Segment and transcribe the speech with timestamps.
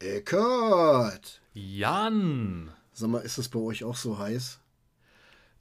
[0.00, 1.40] Eckart!
[1.54, 2.70] Jan!
[2.92, 4.60] Sag mal, ist es bei euch auch so heiß?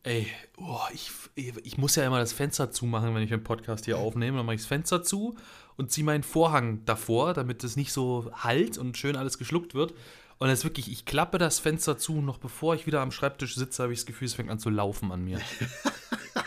[0.03, 3.97] Ey, oh, ich, ich muss ja immer das Fenster zumachen, wenn ich einen Podcast hier
[3.97, 4.37] aufnehme.
[4.37, 5.35] Dann mache ich das Fenster zu
[5.75, 9.93] und ziehe meinen Vorhang davor, damit es nicht so halt und schön alles geschluckt wird.
[10.37, 13.81] Und ist wirklich, ich klappe das Fenster zu, noch bevor ich wieder am Schreibtisch sitze,
[13.81, 15.41] habe ich das Gefühl, es fängt an zu laufen an mir.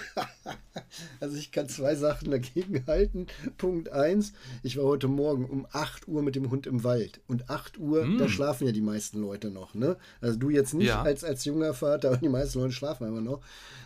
[1.20, 3.27] Also ich kann zwei Sachen dagegen halten.
[3.59, 4.32] Punkt eins,
[4.62, 7.20] ich war heute Morgen um 8 Uhr mit dem Hund im Wald.
[7.27, 8.18] Und 8 Uhr, mm.
[8.18, 9.75] da schlafen ja die meisten Leute noch.
[9.75, 9.96] Ne?
[10.21, 11.03] Also du jetzt nicht ja.
[11.03, 13.40] als, als junger Vater und die meisten Leute schlafen einfach noch.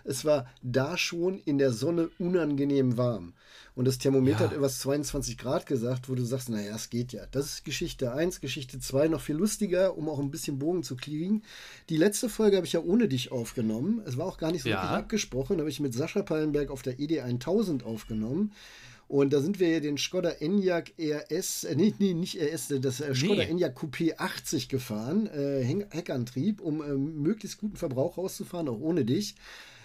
[0.05, 3.35] Es war da schon in der Sonne unangenehm warm.
[3.77, 4.47] Und das Thermometer ja.
[4.47, 7.27] hat etwas 22 Grad gesagt, wo du sagst, naja, es geht ja.
[7.33, 8.41] Das ist Geschichte 1.
[8.41, 11.43] Geschichte 2 noch viel lustiger, um auch ein bisschen Bogen zu kriegen.
[11.89, 14.01] Die letzte Folge habe ich ja ohne dich aufgenommen.
[14.07, 14.77] Es war auch gar nicht so ja.
[14.77, 15.57] wirklich abgesprochen.
[15.57, 18.53] Da habe ich mit Sascha Pallenberg auf der ED 1000 aufgenommen.
[19.09, 23.01] Und da sind wir ja den Skoda Enyaq RS, äh, nee, nee, nicht RS, das
[23.01, 23.51] äh, Skoda nee.
[23.51, 29.35] Enyaq Coupé 80 gefahren, äh, Heckantrieb, um äh, möglichst guten Verbrauch rauszufahren, auch ohne dich.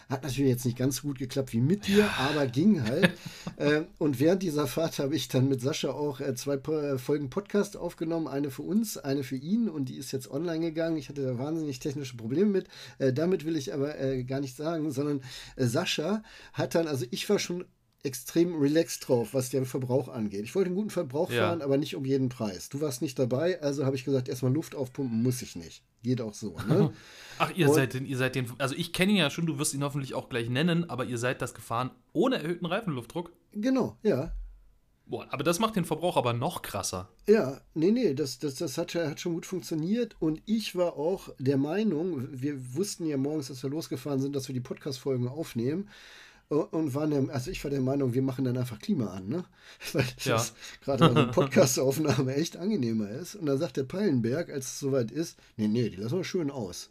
[0.10, 3.12] Hat natürlich jetzt nicht ganz so gut geklappt wie mit dir, aber ging halt.
[3.58, 7.30] äh, und während dieser Fahrt habe ich dann mit Sascha auch äh, zwei äh, Folgen
[7.30, 8.28] Podcast aufgenommen.
[8.28, 10.98] Eine für uns, eine für ihn und die ist jetzt online gegangen.
[10.98, 12.68] Ich hatte da wahnsinnig technische Probleme mit.
[12.98, 13.94] Äh, damit will ich aber
[14.24, 15.22] gar nicht sagen, sondern
[15.58, 17.66] Sascha hat dann, also ich war schon
[18.04, 20.44] extrem relaxed drauf, was den Verbrauch angeht.
[20.44, 21.48] Ich wollte einen guten Verbrauch ja.
[21.48, 22.70] fahren, aber nicht um jeden Preis.
[22.70, 25.84] Du warst nicht dabei, also habe ich gesagt, erstmal Luft aufpumpen muss ich nicht.
[26.02, 26.56] Geht auch so.
[26.68, 26.94] Ne?
[27.40, 29.60] Ach, ihr Und, seid den, ihr seid den, also ich kenne ihn ja schon, du
[29.60, 33.34] wirst ihn hoffentlich auch gleich nennen, aber ihr seid das gefahren ohne erhöhten Reifenluftdruck?
[33.52, 34.34] Genau, ja.
[35.06, 37.10] Boah, aber das macht den Verbrauch aber noch krasser.
[37.28, 40.16] Ja, nee, nee, das, das, das hat, hat schon gut funktioniert.
[40.20, 44.48] Und ich war auch der Meinung, wir wussten ja morgens, als wir losgefahren sind, dass
[44.48, 45.90] wir die Podcast-Folgen aufnehmen
[46.50, 49.46] und waren der, also ich war der Meinung, wir machen dann einfach Klima an, ne?
[49.94, 50.34] Weil ja.
[50.34, 53.36] das gerade bei einer Podcast-Aufnahme echt angenehmer ist.
[53.36, 56.50] Und dann sagt der Pallenberg, als es soweit ist, nee, nee, die lassen wir schön
[56.50, 56.90] aus.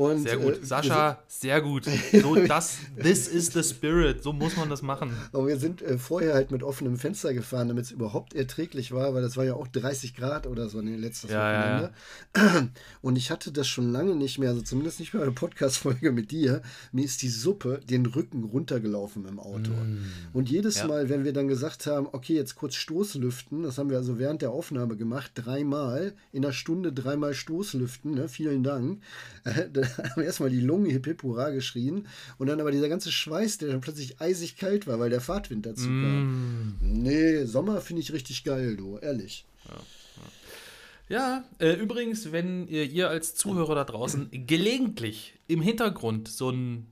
[0.00, 0.62] Und, sehr gut.
[0.62, 1.86] Äh, Sascha, sehr gut.
[2.22, 4.22] So, das, this is the spirit.
[4.22, 5.12] So muss man das machen.
[5.32, 9.14] Aber wir sind äh, vorher halt mit offenem Fenster gefahren, damit es überhaupt erträglich war,
[9.14, 11.92] weil das war ja auch 30 Grad oder so in den letzten ja, Wochenende.
[12.34, 12.68] Ja, ja.
[13.02, 16.30] Und ich hatte das schon lange nicht mehr, also zumindest nicht mehr eine Podcast-Folge mit
[16.30, 16.62] dir.
[16.92, 19.72] Mir ist die Suppe den Rücken runtergelaufen im Auto.
[19.72, 20.04] Mm.
[20.32, 23.98] Und jedes Mal, wenn wir dann gesagt haben, okay, jetzt kurz Stoßlüften, das haben wir
[23.98, 28.28] also während der Aufnahme gemacht, dreimal, in einer Stunde dreimal Stoßlüften, ne?
[28.28, 29.02] vielen Dank.
[29.42, 32.06] Äh, haben erstmal die Lungen hip hip hurra geschrien
[32.38, 35.66] und dann aber dieser ganze Schweiß, der dann plötzlich eisig kalt war, weil der Fahrtwind
[35.66, 36.76] dazu kam.
[36.80, 37.02] Mm.
[37.02, 39.46] Nee, Sommer finde ich richtig geil, du, ehrlich.
[39.68, 39.76] Ja.
[41.10, 46.86] Ja, äh, übrigens, wenn ihr, ihr, als Zuhörer da draußen gelegentlich im Hintergrund so ein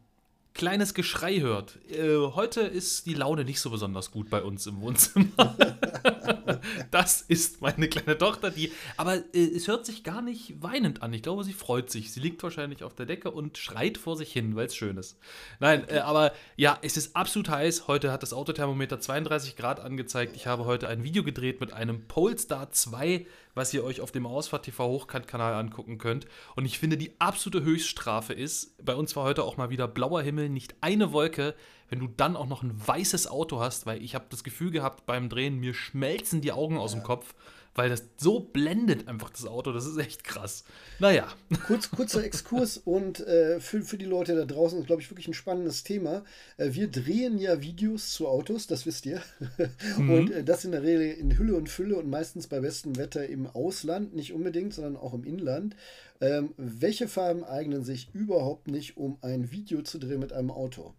[0.58, 1.78] kleines Geschrei hört.
[1.88, 5.56] Äh, heute ist die Laune nicht so besonders gut bei uns im Wohnzimmer.
[6.90, 8.72] das ist meine kleine Tochter, die.
[8.96, 11.14] Aber äh, es hört sich gar nicht weinend an.
[11.14, 12.12] Ich glaube, sie freut sich.
[12.12, 15.16] Sie liegt wahrscheinlich auf der Decke und schreit vor sich hin, weil es schön ist.
[15.60, 17.86] Nein, äh, aber ja, es ist absolut heiß.
[17.86, 20.34] Heute hat das Autothermometer 32 Grad angezeigt.
[20.34, 23.24] Ich habe heute ein Video gedreht mit einem Polestar 2
[23.58, 26.26] was ihr euch auf dem Ausfahrt TV Hochkant-Kanal angucken könnt.
[26.56, 30.22] Und ich finde, die absolute Höchststrafe ist, bei uns war heute auch mal wieder blauer
[30.22, 31.54] Himmel, nicht eine Wolke,
[31.90, 35.04] wenn du dann auch noch ein weißes Auto hast, weil ich habe das Gefühl gehabt
[35.04, 37.34] beim Drehen, mir schmelzen die Augen aus dem Kopf
[37.78, 40.64] weil das so blendet einfach das Auto, das ist echt krass.
[40.98, 41.28] Naja.
[41.68, 45.28] Kurz, kurzer Exkurs und äh, für, für die Leute da draußen ist, glaube ich, wirklich
[45.28, 46.24] ein spannendes Thema.
[46.56, 49.22] Äh, wir drehen ja Videos zu Autos, das wisst ihr.
[49.96, 50.10] Mhm.
[50.10, 53.26] Und äh, das in der Regel in Hülle und Fülle und meistens bei bestem Wetter
[53.28, 55.76] im Ausland, nicht unbedingt, sondern auch im Inland.
[56.20, 60.94] Ähm, welche Farben eignen sich überhaupt nicht, um ein Video zu drehen mit einem Auto?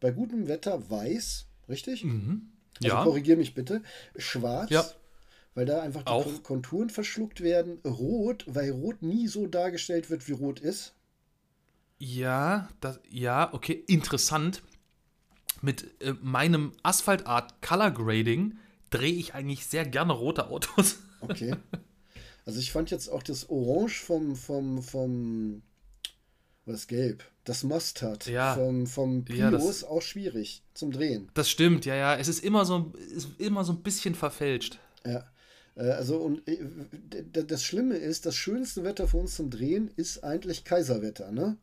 [0.00, 2.04] Bei gutem Wetter weiß, richtig?
[2.04, 2.50] Mhm.
[2.82, 3.02] Also ja.
[3.02, 3.82] korrigiere mich bitte.
[4.16, 4.70] Schwarz.
[4.70, 4.84] Ja
[5.54, 6.42] weil da einfach die Auch?
[6.42, 7.78] Konturen verschluckt werden.
[7.84, 10.94] Rot, weil Rot nie so dargestellt wird, wie Rot ist.
[11.98, 14.62] Ja, das, ja, okay, interessant.
[15.62, 18.58] Mit äh, meinem Asphaltart Color Grading
[18.90, 20.98] drehe ich eigentlich sehr gerne rote Autos.
[21.20, 21.54] Okay.
[22.46, 25.62] Also ich fand jetzt auch das Orange vom, vom, vom,
[26.66, 28.54] was Gelb, das Mustard ja.
[28.54, 31.30] vom, vom Prius ja, das, auch schwierig zum Drehen.
[31.32, 32.16] Das stimmt, ja, ja.
[32.16, 34.78] Es ist immer so, ist immer so ein bisschen verfälscht.
[35.06, 35.24] Ja.
[35.76, 36.58] Äh, also, und äh,
[37.46, 41.56] das Schlimme ist, das schönste Wetter für uns zum Drehen ist eigentlich Kaiserwetter, ne?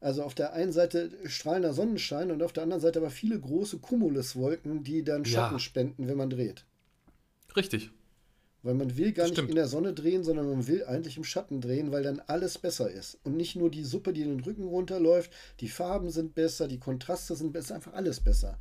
[0.00, 3.78] Also auf der einen Seite strahlender Sonnenschein und auf der anderen Seite aber viele große
[3.78, 5.58] Cumuluswolken, die dann Schatten ja.
[5.60, 6.64] spenden, wenn man dreht.
[7.54, 7.92] Richtig.
[8.64, 11.60] Weil man will gar nicht in der Sonne drehen, sondern man will eigentlich im Schatten
[11.60, 13.18] drehen, weil dann alles besser ist.
[13.22, 15.30] Und nicht nur die Suppe, die in den Rücken runterläuft,
[15.60, 18.58] die Farben sind besser, die Kontraste sind besser, einfach alles besser.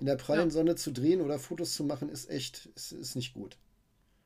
[0.00, 0.50] In der prallen ja.
[0.50, 3.56] Sonne zu drehen oder Fotos zu machen, ist echt, ist, ist nicht gut.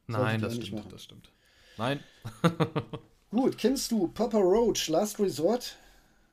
[0.07, 1.31] Nein, das stimmt, das stimmt.
[1.79, 2.01] Nein.
[3.31, 5.77] Gut, kennst du Papa Roach, Last Resort?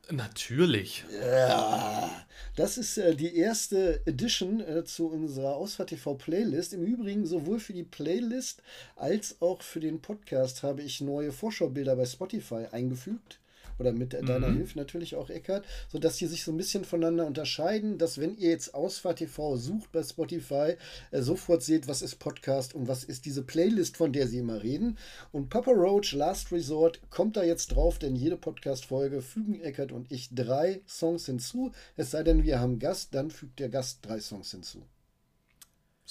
[0.10, 1.06] Natürlich.
[1.22, 2.10] Ja,
[2.56, 6.74] das ist äh, die erste Edition äh, zu unserer Ausfahrt TV Playlist.
[6.74, 8.62] Im Übrigen sowohl für die Playlist
[8.96, 13.41] als auch für den Podcast habe ich neue Vorschaubilder bei Spotify eingefügt
[13.81, 14.57] oder mit deiner mhm.
[14.57, 18.50] Hilfe natürlich auch, Eckart, sodass die sich so ein bisschen voneinander unterscheiden, dass wenn ihr
[18.50, 20.75] jetzt Ausfahrt TV sucht bei Spotify,
[21.12, 24.63] äh, sofort seht, was ist Podcast und was ist diese Playlist, von der sie immer
[24.63, 24.98] reden.
[25.31, 30.12] Und Papa Roach, Last Resort, kommt da jetzt drauf, denn jede Podcast-Folge fügen Eckart und
[30.12, 31.72] ich drei Songs hinzu.
[31.98, 34.84] Es sei denn, wir haben Gast, dann fügt der Gast drei Songs hinzu.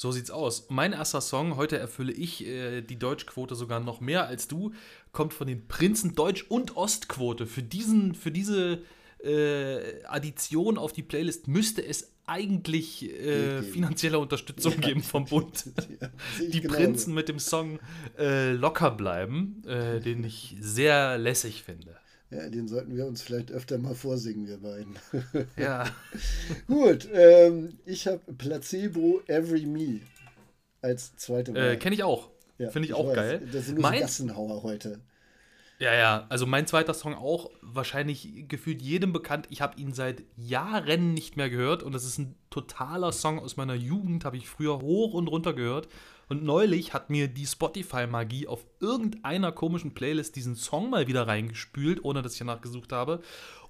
[0.01, 0.69] So sieht's aus.
[0.71, 4.73] Mein erster Song, heute erfülle ich äh, die Deutschquote sogar noch mehr als du,
[5.13, 7.47] kommt von den Prinzen Deutsch- und Ostquote.
[7.47, 8.81] Für, diesen, für diese
[9.23, 14.89] äh, Addition auf die Playlist müsste es eigentlich äh, finanzielle Unterstützung ja.
[14.89, 15.67] geben vom Bund.
[16.01, 16.09] Ja,
[16.51, 17.15] die genau Prinzen so.
[17.15, 17.79] mit dem Song
[18.19, 22.00] äh, Locker bleiben, äh, den ich sehr lässig finde.
[22.31, 24.97] Ja, den sollten wir uns vielleicht öfter mal vorsingen, wir beiden.
[25.57, 25.85] Ja.
[26.69, 30.01] Gut, ähm, ich habe Placebo Every Me
[30.81, 31.73] als zweite Wahl.
[31.73, 32.31] Äh, Kenne ich auch.
[32.59, 33.17] Ja, Finde ich, ich, auch weiß.
[33.17, 33.49] geil.
[33.53, 35.01] Das sind nur mein, so Gassenhauer heute.
[35.81, 39.47] Ja, ja, also mein zweiter Song auch wahrscheinlich gefühlt jedem bekannt.
[39.49, 43.57] Ich habe ihn seit Jahren nicht mehr gehört und das ist ein totaler Song aus
[43.57, 45.89] meiner Jugend, habe ich früher hoch und runter gehört.
[46.31, 52.05] Und neulich hat mir die Spotify-Magie auf irgendeiner komischen Playlist diesen Song mal wieder reingespült,
[52.05, 53.21] ohne dass ich danach gesucht habe.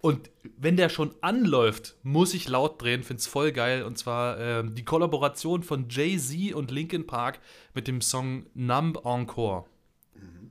[0.02, 3.82] Und wenn der schon anläuft, muss ich laut drehen, finde es voll geil.
[3.82, 7.40] Und zwar äh, die Kollaboration von Jay-Z und Linkin Park
[7.72, 9.64] mit dem Song Numb Encore.
[10.14, 10.50] Mhm.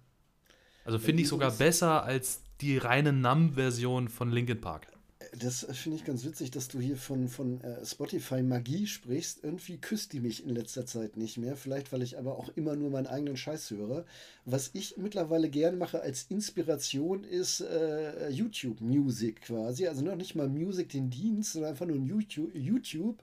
[0.86, 4.88] Also finde ich sogar besser als die reine Numb-Version von Linkin Park
[5.38, 9.44] das finde ich ganz witzig, dass du hier von, von äh, Spotify Magie sprichst.
[9.44, 11.56] Irgendwie küsst die mich in letzter Zeit nicht mehr.
[11.56, 14.06] Vielleicht, weil ich aber auch immer nur meinen eigenen Scheiß höre.
[14.46, 19.88] Was ich mittlerweile gern mache als Inspiration ist äh, YouTube Music quasi.
[19.88, 22.56] Also noch nicht mal Music den Dienst, sondern einfach nur YouTube.
[22.56, 23.22] YouTube.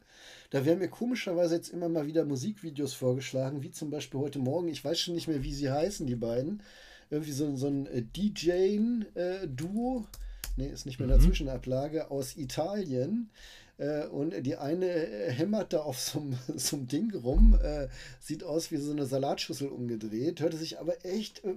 [0.50, 4.68] Da werden mir komischerweise jetzt immer mal wieder Musikvideos vorgeschlagen, wie zum Beispiel heute Morgen.
[4.68, 6.62] Ich weiß schon nicht mehr, wie sie heißen, die beiden.
[7.10, 10.00] Irgendwie so, so ein DJ-Duo.
[10.00, 10.25] Äh,
[10.56, 11.28] nee, ist nicht mehr in der mhm.
[11.28, 13.30] Zwischenablage, aus Italien.
[13.78, 17.88] Äh, und die eine äh, hämmert da auf so einem Ding rum, äh,
[18.20, 21.54] sieht aus wie so eine Salatschüssel umgedreht, hörte sich aber echt äh,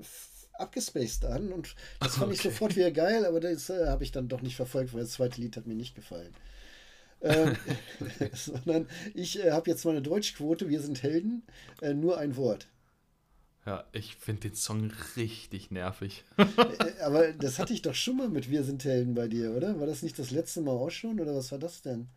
[0.54, 2.34] abgespaced an und das fand okay.
[2.36, 5.12] ich sofort wieder geil, aber das äh, habe ich dann doch nicht verfolgt, weil das
[5.12, 6.34] zweite Lied hat mir nicht gefallen.
[7.22, 7.56] ähm,
[8.34, 11.44] sondern ich äh, habe jetzt meine Deutschquote, wir sind Helden,
[11.81, 12.68] äh, nur ein Wort.
[13.66, 16.24] Ja, ich finde den Song richtig nervig.
[16.38, 19.80] Äh, aber das hatte ich doch schon mal mit Wir sind Helden bei dir, oder?
[19.80, 21.20] War das nicht das letzte Mal auch schon?
[21.20, 22.10] Oder was war das denn?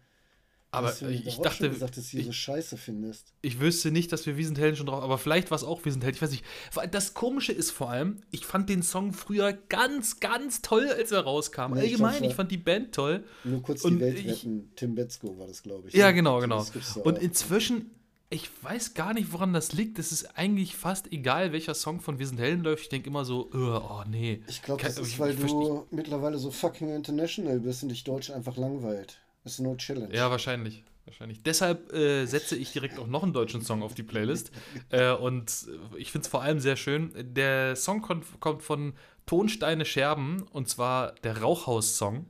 [0.75, 3.35] Aber Hast du ich, ich dachte, schon gesagt, dass du ich, so scheiße findest.
[3.43, 5.85] Ich wüsste nicht, dass wir Wir sind Helden schon drauf, aber vielleicht war es auch
[5.85, 6.17] Wir sind Helden.
[6.17, 6.45] Ich weiß nicht.
[6.91, 11.21] Das Komische ist vor allem, ich fand den Song früher ganz, ganz toll, als er
[11.21, 11.75] rauskam.
[11.75, 13.25] Nee, Allgemein, ich, glaub, ich, fand die Band toll.
[13.45, 14.73] Nur kurz Und die Welt retten.
[14.75, 15.95] Tim Betzko war das, glaube ich.
[15.95, 16.65] Ja, genau, genau.
[17.05, 17.91] Und inzwischen,
[18.33, 19.99] ich weiß gar nicht, woran das liegt.
[19.99, 22.85] Es ist eigentlich fast egal, welcher Song von Wir sind Helden läuft.
[22.85, 24.43] Ich denke immer so, oh nee.
[24.49, 28.57] Ich glaube, das ist, weil du mittlerweile so fucking international bist und dich Deutsch einfach
[28.57, 29.21] langweilt.
[29.45, 30.15] Das ist no challenge.
[30.15, 30.85] Ja, wahrscheinlich.
[31.05, 31.43] Wahrscheinlich.
[31.43, 34.53] Deshalb äh, setze ich direkt auch noch einen deutschen Song auf die Playlist.
[34.91, 37.13] äh, und ich finde es vor allem sehr schön.
[37.17, 38.95] Der Song kommt von
[39.27, 42.27] Tonsteine Scherben und zwar der Rauchhaus-Song.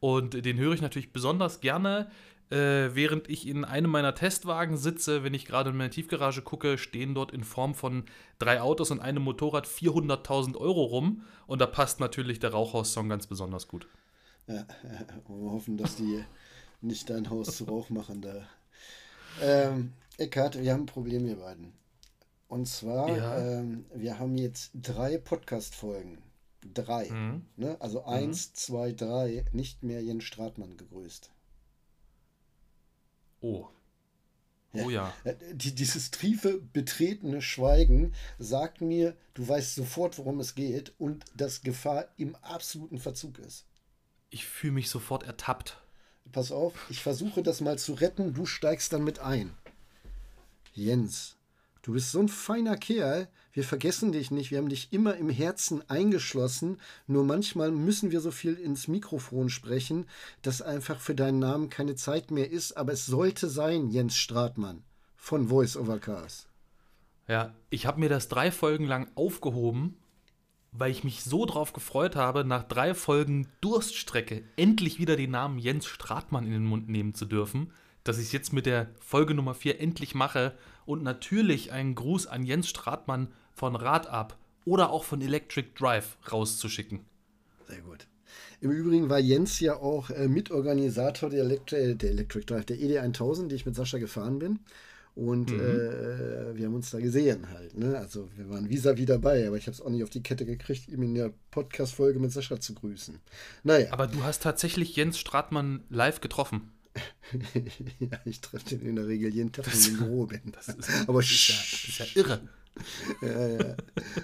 [0.00, 2.10] Und den höre ich natürlich besonders gerne,
[2.50, 6.78] äh, während ich in einem meiner Testwagen sitze, wenn ich gerade in meine Tiefgarage gucke,
[6.78, 8.04] stehen dort in Form von
[8.38, 11.22] drei Autos und einem Motorrad 400.000 Euro rum.
[11.46, 13.88] Und da passt natürlich der Rauchhaus-Song ganz besonders gut.
[14.46, 14.64] Ja,
[15.28, 16.24] wir hoffen, dass die
[16.80, 18.46] nicht dein Haus zu Rauch machen da.
[19.42, 21.72] Ähm, Eckart, wir haben ein Problem, wir beiden.
[22.48, 23.38] Und zwar, ja.
[23.38, 26.18] ähm, wir haben jetzt drei Podcast-Folgen.
[26.74, 27.10] Drei.
[27.10, 27.44] Mhm.
[27.56, 27.76] Ne?
[27.80, 28.54] Also eins, mhm.
[28.54, 31.30] zwei, drei, nicht mehr Jens Stratmann gegrüßt.
[33.46, 33.68] Oh.
[34.72, 35.14] Oh ja.
[35.22, 41.24] Äh, die, dieses tiefe, betretene Schweigen sagt mir, du weißt sofort, worum es geht und
[41.34, 43.64] dass Gefahr im absoluten Verzug ist.
[44.30, 45.80] Ich fühle mich sofort ertappt.
[46.32, 49.56] Pass auf, ich versuche das mal zu retten, du steigst dann mit ein.
[50.74, 51.36] Jens,
[51.82, 55.30] du bist so ein feiner Kerl, wir vergessen dich nicht, wir haben dich immer im
[55.30, 60.04] Herzen eingeschlossen, nur manchmal müssen wir so viel ins Mikrofon sprechen,
[60.42, 64.84] dass einfach für deinen Namen keine Zeit mehr ist, aber es sollte sein, Jens Stratmann
[65.16, 66.46] von Voice Over Cars.
[67.28, 69.96] Ja, ich habe mir das drei Folgen lang aufgehoben,
[70.72, 75.58] weil ich mich so drauf gefreut habe, nach drei Folgen Durststrecke endlich wieder den Namen
[75.58, 77.72] Jens Stratmann in den Mund nehmen zu dürfen,
[78.04, 82.26] dass ich es jetzt mit der Folge Nummer 4 endlich mache und natürlich einen Gruß
[82.26, 87.00] an Jens Stratmann von Rad ab oder auch von Electric Drive rauszuschicken.
[87.66, 88.06] Sehr gut.
[88.60, 93.48] Im Übrigen war Jens ja auch äh, Mitorganisator der, Elektri der Electric Drive, der ED1000,
[93.48, 94.60] die ich mit Sascha gefahren bin.
[95.14, 95.60] Und mhm.
[95.60, 97.78] äh, wir haben uns da gesehen halt.
[97.78, 97.96] Ne?
[97.96, 100.88] Also wir waren vis-à-vis dabei, aber ich habe es auch nicht auf die Kette gekriegt,
[100.88, 103.18] ihm in der Podcast-Folge mit Sascha zu grüßen.
[103.64, 103.92] Naja.
[103.92, 106.70] Aber du hast tatsächlich Jens Stratmann live getroffen.
[107.98, 110.52] ja, ich treffe den in der Regel jeden Tag, wenn ich im Büro bin.
[110.52, 112.40] Das ist, aber das ist, ja, das ist ja irre
[113.22, 113.76] ja, ja.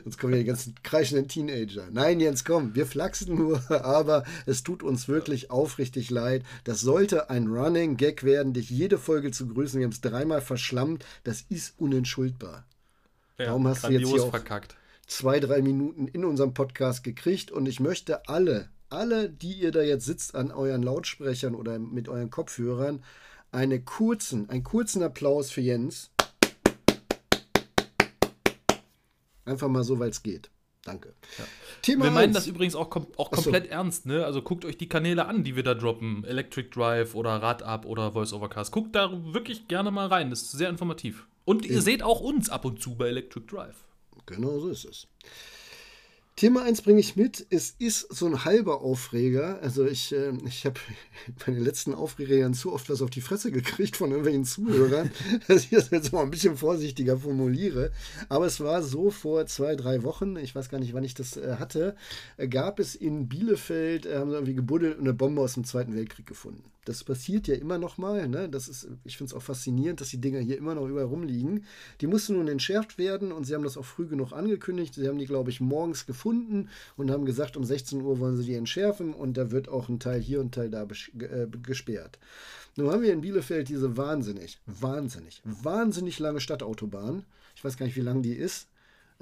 [0.05, 1.89] Sonst kommen ja die ganzen kreischenden Teenager.
[1.91, 6.45] Nein, Jens, komm, wir flachsen nur, aber es tut uns wirklich aufrichtig leid.
[6.65, 9.79] Das sollte ein Running Gag werden, dich jede Folge zu grüßen.
[9.79, 11.05] Wir haben es dreimal verschlammt.
[11.25, 12.65] Das ist unentschuldbar.
[13.39, 14.77] Ja, Warum hast du jetzt hier verkackt.
[15.07, 17.51] zwei, drei Minuten in unserem Podcast gekriegt?
[17.51, 22.09] Und ich möchte alle, alle, die ihr da jetzt sitzt an euren Lautsprechern oder mit
[22.09, 23.03] euren Kopfhörern,
[23.51, 26.11] eine kurzen, einen kurzen Applaus für Jens
[29.45, 30.51] Einfach mal so, weil es geht.
[30.85, 31.15] Danke.
[31.39, 31.45] Ja.
[31.83, 33.71] Thema wir meinen das übrigens auch, kom auch komplett so.
[33.71, 34.25] ernst, ne?
[34.25, 36.25] Also guckt euch die Kanäle an, die wir da droppen.
[36.25, 38.73] Electric Drive oder Radab oder Voice Overcast.
[38.73, 40.31] Guckt da wirklich gerne mal rein.
[40.31, 41.27] Das ist sehr informativ.
[41.45, 43.85] Und ihr seht auch uns ab und zu bei Electric Drive.
[44.27, 45.09] Genau so ist es.
[46.43, 47.47] Thema 1 bringe ich mit.
[47.51, 49.61] Es ist so ein halber Aufreger.
[49.63, 50.81] Also ich, äh, ich habe
[51.47, 55.13] bei den letzten Aufregern zu oft was auf die Fresse gekriegt von irgendwelchen Zuhörern,
[55.47, 57.93] dass ich das jetzt mal ein bisschen vorsichtiger formuliere.
[58.29, 61.37] Aber es war so vor zwei, drei Wochen, ich weiß gar nicht, wann ich das
[61.37, 61.95] äh, hatte,
[62.39, 65.63] äh, gab es in Bielefeld, äh, haben sie irgendwie gebuddelt und eine Bombe aus dem
[65.63, 68.29] Zweiten Weltkrieg gefunden das passiert ja immer noch mal.
[68.29, 68.49] Ne?
[68.49, 71.65] Das ist, ich finde es auch faszinierend, dass die Dinger hier immer noch überall rumliegen.
[72.01, 74.95] Die mussten nun entschärft werden und sie haben das auch früh genug angekündigt.
[74.95, 78.45] Sie haben die, glaube ich, morgens gefunden und haben gesagt, um 16 Uhr wollen sie
[78.45, 82.19] die entschärfen und da wird auch ein Teil hier und ein Teil da äh, gesperrt.
[82.77, 87.25] Nun haben wir in Bielefeld diese wahnsinnig, wahnsinnig, wahnsinnig lange Stadtautobahn.
[87.55, 88.67] Ich weiß gar nicht, wie lang die ist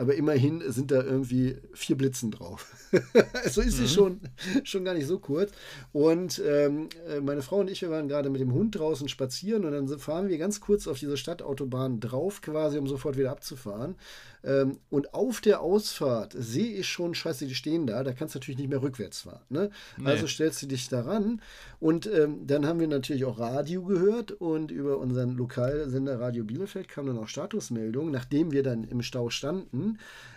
[0.01, 2.75] aber immerhin sind da irgendwie vier Blitzen drauf.
[3.45, 3.89] also ist sie mhm.
[3.89, 4.21] schon,
[4.65, 5.53] schon gar nicht so kurz.
[5.93, 9.67] Und ähm, äh, meine Frau und ich, wir waren gerade mit dem Hund draußen spazieren
[9.67, 13.95] und dann fahren wir ganz kurz auf diese Stadtautobahn drauf, quasi, um sofort wieder abzufahren.
[14.43, 18.39] Ähm, und auf der Ausfahrt sehe ich schon, scheiße, die stehen da, da kannst du
[18.39, 19.43] natürlich nicht mehr rückwärts fahren.
[19.51, 19.71] Ne?
[19.99, 20.07] Nee.
[20.07, 21.43] Also stellst du dich daran.
[21.79, 26.89] Und ähm, dann haben wir natürlich auch Radio gehört und über unseren Lokalsender Radio Bielefeld
[26.89, 29.90] kam dann auch Statusmeldung, nachdem wir dann im Stau standen,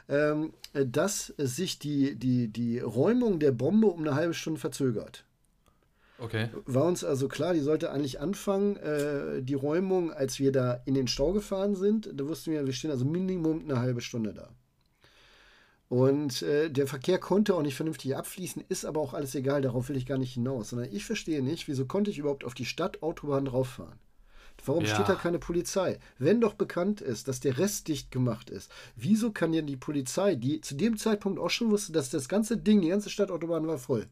[0.10, 5.26] ähm, dass sich die, die, die Räumung der Bombe um eine halbe Stunde verzögert.
[6.20, 6.50] Okay.
[6.66, 10.94] War uns also klar, die sollte eigentlich anfangen, äh, die Räumung, als wir da in
[10.94, 12.10] den Stau gefahren sind.
[12.14, 14.50] Da wussten wir, wir stehen also Minimum eine halbe Stunde da.
[15.90, 19.90] Und äh, der Verkehr konnte auch nicht vernünftig abfließen, ist aber auch alles egal, darauf
[19.90, 20.70] will ich gar nicht hinaus.
[20.70, 24.00] Sondern ich verstehe nicht, wieso konnte ich überhaupt auf die Stadtautobahn drauffahren?
[24.66, 24.94] Warum ja.
[24.94, 26.00] steht da keine Polizei?
[26.18, 30.36] Wenn doch bekannt ist, dass der Rest dicht gemacht ist, wieso kann denn die Polizei,
[30.36, 33.78] die zu dem Zeitpunkt auch schon wusste, dass das ganze Ding, die ganze Stadtautobahn war
[33.78, 34.08] voll,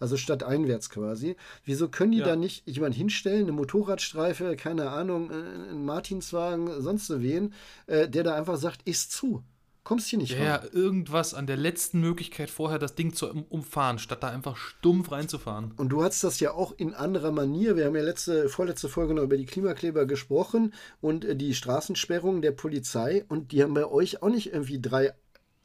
[0.00, 1.36] also stadteinwärts quasi.
[1.64, 2.26] Wieso können die ja.
[2.26, 7.54] da nicht jemand hinstellen, eine Motorradstreife, keine Ahnung, äh, einen Martinswagen, sonst so wen,
[7.86, 9.42] äh, der da einfach sagt, ist zu.
[9.86, 14.00] Kommst hier nicht ja, Ja, irgendwas an der letzten Möglichkeit vorher, das Ding zu umfahren,
[14.00, 15.74] statt da einfach stumpf reinzufahren.
[15.76, 17.76] Und du hast das ja auch in anderer Manier.
[17.76, 22.42] Wir haben ja letzte, vorletzte Folge noch über die Klimakleber gesprochen und äh, die Straßensperrung
[22.42, 23.24] der Polizei.
[23.28, 25.14] Und die haben bei euch auch nicht irgendwie drei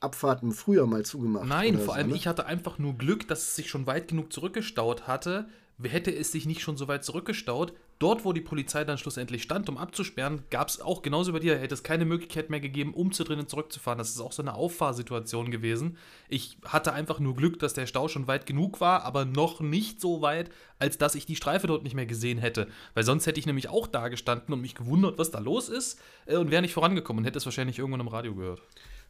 [0.01, 1.47] Abfahrten früher mal zugemacht.
[1.47, 2.15] Nein, vor so, allem ne?
[2.15, 5.47] ich hatte einfach nur Glück, dass es sich schon weit genug zurückgestaut hatte.
[5.83, 9.69] Hätte es sich nicht schon so weit zurückgestaut, dort, wo die Polizei dann schlussendlich stand,
[9.69, 13.39] um abzusperren, gab es auch genauso bei dir, hätte es keine Möglichkeit mehr gegeben, umzudrehen
[13.39, 13.99] und zurückzufahren.
[13.99, 15.97] Das ist auch so eine Auffahrsituation gewesen.
[16.27, 20.01] Ich hatte einfach nur Glück, dass der Stau schon weit genug war, aber noch nicht
[20.01, 22.67] so weit, als dass ich die Streife dort nicht mehr gesehen hätte.
[22.95, 25.99] Weil sonst hätte ich nämlich auch da gestanden und mich gewundert, was da los ist
[26.25, 28.61] äh, und wäre nicht vorangekommen und hätte es wahrscheinlich irgendwann im Radio gehört.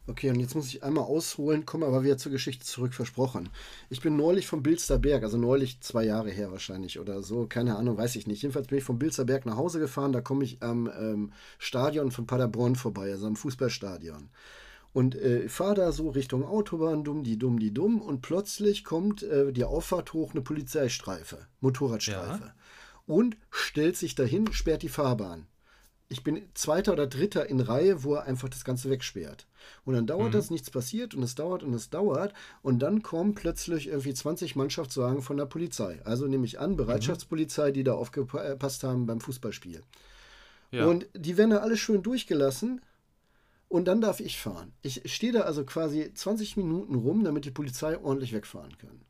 [0.08, 3.50] Okay, und jetzt muss ich einmal ausholen, komme aber wieder zur Geschichte zurück, versprochen.
[3.88, 7.98] Ich bin neulich vom Bilsterberg, also neulich zwei Jahre her wahrscheinlich oder so, keine Ahnung,
[7.98, 8.42] weiß ich nicht.
[8.42, 12.26] Jedenfalls bin ich vom Bilsterberg nach Hause gefahren, da komme ich am ähm, Stadion von
[12.26, 14.30] Paderborn vorbei, also am Fußballstadion.
[14.92, 19.22] Und äh, fahre da so Richtung Autobahn, dumm, die dumm, die dumm, und plötzlich kommt
[19.22, 22.44] äh, die Auffahrt hoch eine Polizeistreife, Motorradstreife.
[22.46, 22.54] Ja.
[23.06, 25.46] Und stellt sich dahin, sperrt die Fahrbahn
[26.12, 29.46] ich bin Zweiter oder Dritter in Reihe, wo er einfach das Ganze wegsperrt.
[29.84, 30.32] Und dann dauert mhm.
[30.32, 32.34] das, nichts passiert und es dauert und es dauert.
[32.60, 36.00] Und dann kommen plötzlich irgendwie 20 Mannschaftswagen von der Polizei.
[36.04, 39.82] Also nehme ich an, Bereitschaftspolizei, die da aufgepasst haben beim Fußballspiel.
[40.70, 40.86] Ja.
[40.86, 42.82] Und die werden da alle schön durchgelassen.
[43.68, 44.72] Und dann darf ich fahren.
[44.82, 49.00] Ich stehe da also quasi 20 Minuten rum, damit die Polizei ordentlich wegfahren kann.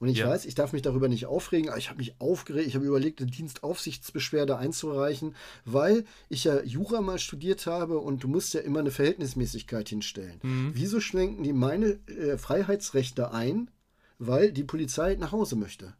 [0.00, 0.28] Und ich ja.
[0.28, 3.20] weiß, ich darf mich darüber nicht aufregen, aber ich habe mich aufgeregt, ich habe überlegt,
[3.20, 8.80] eine Dienstaufsichtsbeschwerde einzureichen, weil ich ja Jura mal studiert habe und du musst ja immer
[8.80, 10.38] eine Verhältnismäßigkeit hinstellen.
[10.42, 10.70] Mhm.
[10.74, 13.70] Wieso schwenken die meine äh, Freiheitsrechte ein,
[14.18, 15.94] weil die Polizei nach Hause möchte?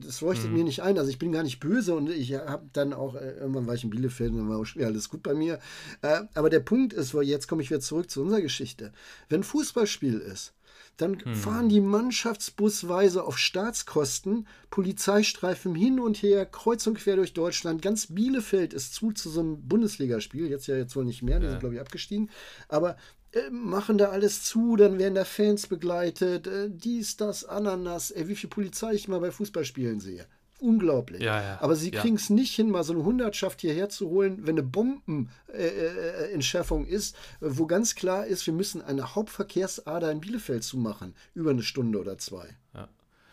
[0.00, 0.58] das leuchtet mhm.
[0.58, 0.98] mir nicht ein.
[0.98, 3.84] Also ich bin gar nicht böse und ich habe dann auch, äh, irgendwann war ich
[3.84, 5.58] in Bielefeld und dann war auch schwer, alles gut bei mir.
[6.02, 8.92] Äh, aber der Punkt ist, weil jetzt komme ich wieder zurück zu unserer Geschichte.
[9.28, 10.54] Wenn Fußballspiel ist,
[10.98, 11.34] dann mhm.
[11.34, 17.80] fahren die Mannschaftsbusweise auf Staatskosten, Polizeistreifen hin und her, kreuz und quer durch Deutschland.
[17.80, 20.48] Ganz Bielefeld ist zu zu so einem Bundesligaspiel.
[20.48, 21.52] Jetzt ja jetzt wohl nicht mehr, die ja.
[21.52, 22.30] sind, glaube ich, abgestiegen.
[22.68, 22.96] Aber
[23.32, 28.26] äh, machen da alles zu, dann werden da Fans begleitet, äh, dies, das, Ananas, ey,
[28.28, 30.26] wie viel Polizei ich mal bei Fußballspielen sehe.
[30.60, 31.22] Unglaublich.
[31.22, 32.00] Ja, ja, Aber sie ja.
[32.00, 36.90] kriegen es nicht hin, mal so eine Hundertschaft hierher zu holen, wenn eine Bombenentschärfung äh,
[36.90, 42.00] ist, wo ganz klar ist, wir müssen eine Hauptverkehrsader in Bielefeld zumachen, über eine Stunde
[42.00, 42.56] oder zwei.
[42.74, 42.88] Ja.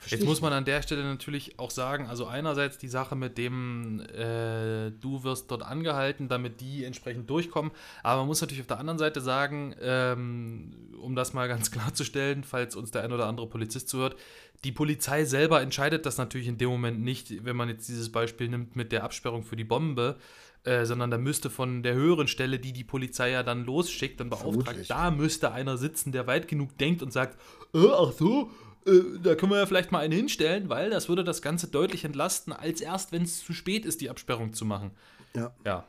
[0.06, 3.40] Verstehe Jetzt muss man an der Stelle natürlich auch sagen, also einerseits die Sache mit
[3.40, 7.72] dem, äh, du wirst dort angehalten, damit die entsprechend durchkommen,
[8.04, 12.44] aber man muss natürlich auf der anderen Seite sagen, ähm, um das mal ganz klarzustellen,
[12.44, 14.16] falls uns der ein oder andere Polizist zuhört,
[14.64, 18.48] die Polizei selber entscheidet das natürlich in dem Moment nicht, wenn man jetzt dieses Beispiel
[18.48, 20.18] nimmt mit der Absperrung für die Bombe,
[20.66, 24.30] äh, sondern da müsste von der höheren Stelle, die die Polizei ja dann losschickt und
[24.30, 24.88] beauftragt, Vermutlich.
[24.88, 27.40] da müsste einer sitzen, der weit genug denkt und sagt,
[27.74, 28.52] äh, ach so,
[28.86, 32.06] äh, da können wir ja vielleicht mal einen hinstellen, weil das würde das Ganze deutlich
[32.06, 34.92] entlasten, als erst, wenn es zu spät ist, die Absperrung zu machen.
[35.36, 35.54] Ja.
[35.66, 35.86] Ja.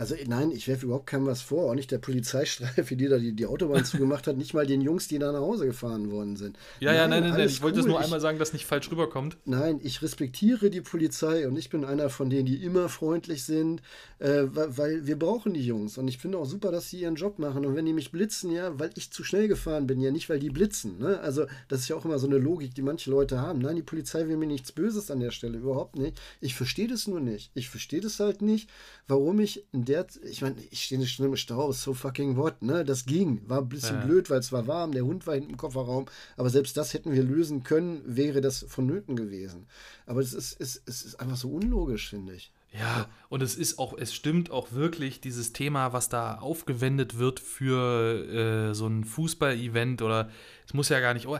[0.00, 1.70] Also nein, ich werfe überhaupt keinem was vor.
[1.70, 5.08] Auch nicht der Polizeistreife, die da die, die Autobahn zugemacht hat, nicht mal den Jungs,
[5.08, 6.56] die da nach Hause gefahren worden sind.
[6.80, 7.46] Ja, nein, ja, nein, nein, nein.
[7.46, 7.84] Ich wollte cool.
[7.84, 9.36] es nur einmal sagen, dass nicht falsch rüberkommt.
[9.44, 13.82] Nein, ich respektiere die Polizei und ich bin einer von denen, die immer freundlich sind,
[14.20, 15.98] äh, weil, weil, wir brauchen die Jungs.
[15.98, 17.66] Und ich finde auch super, dass sie ihren Job machen.
[17.66, 20.38] Und wenn die mich blitzen, ja, weil ich zu schnell gefahren bin, ja nicht, weil
[20.38, 20.98] die blitzen.
[20.98, 21.20] Ne?
[21.20, 23.58] Also das ist ja auch immer so eine Logik, die manche Leute haben.
[23.58, 26.18] Nein, die Polizei will mir nichts Böses an der Stelle, überhaupt nicht.
[26.40, 27.50] Ich verstehe das nur nicht.
[27.52, 28.70] Ich verstehe das halt nicht,
[29.06, 32.62] warum ich in der, ich meine, ich stehe eine Stunde im Stau, so fucking what,
[32.62, 32.84] ne?
[32.84, 33.42] Das ging.
[33.48, 34.06] War ein bisschen ja.
[34.06, 36.06] blöd, weil es war warm, der Hund war hinten im Kofferraum.
[36.36, 39.66] Aber selbst das hätten wir lösen können, wäre das vonnöten gewesen.
[40.06, 42.52] Aber es ist, es, es ist einfach so unlogisch, finde ich.
[42.72, 47.40] Ja, und es ist auch, es stimmt auch wirklich, dieses Thema, was da aufgewendet wird
[47.40, 50.30] für äh, so ein Fußball-Event oder
[50.66, 51.26] es muss ja gar nicht.
[51.26, 51.38] Oh,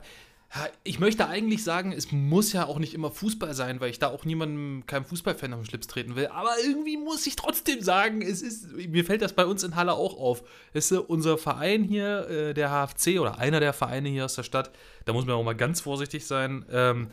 [0.82, 4.08] ich möchte eigentlich sagen, es muss ja auch nicht immer Fußball sein, weil ich da
[4.08, 6.26] auch niemandem, keinem Fußballfan auf den Schlips treten will.
[6.26, 9.92] Aber irgendwie muss ich trotzdem sagen, es ist, mir fällt das bei uns in Halle
[9.92, 10.42] auch auf.
[10.72, 14.42] Es ist unser Verein hier, äh, der HFC oder einer der Vereine hier aus der
[14.42, 14.72] Stadt,
[15.04, 16.64] da muss man auch mal ganz vorsichtig sein.
[16.70, 17.10] Ähm,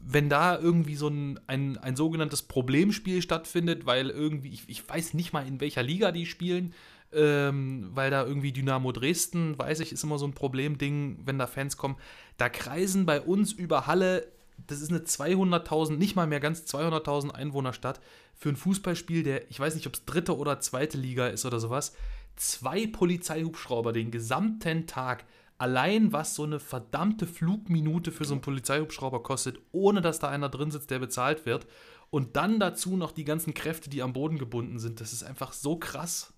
[0.00, 5.12] wenn da irgendwie so ein, ein, ein sogenanntes Problemspiel stattfindet, weil irgendwie, ich, ich weiß
[5.12, 6.72] nicht mal, in welcher Liga die spielen,
[7.12, 11.46] ähm, weil da irgendwie Dynamo Dresden, weiß ich, ist immer so ein Problemding, wenn da
[11.46, 11.96] Fans kommen.
[12.36, 14.30] Da kreisen bei uns über Halle,
[14.66, 18.00] das ist eine 200.000, nicht mal mehr ganz 200.000 Einwohnerstadt,
[18.34, 21.58] für ein Fußballspiel, der, ich weiß nicht, ob es dritte oder zweite Liga ist oder
[21.58, 21.94] sowas,
[22.36, 25.24] zwei Polizeihubschrauber den gesamten Tag.
[25.56, 30.48] Allein was so eine verdammte Flugminute für so einen Polizeihubschrauber kostet, ohne dass da einer
[30.48, 31.66] drin sitzt, der bezahlt wird.
[32.10, 35.00] Und dann dazu noch die ganzen Kräfte, die am Boden gebunden sind.
[35.00, 36.32] Das ist einfach so krass.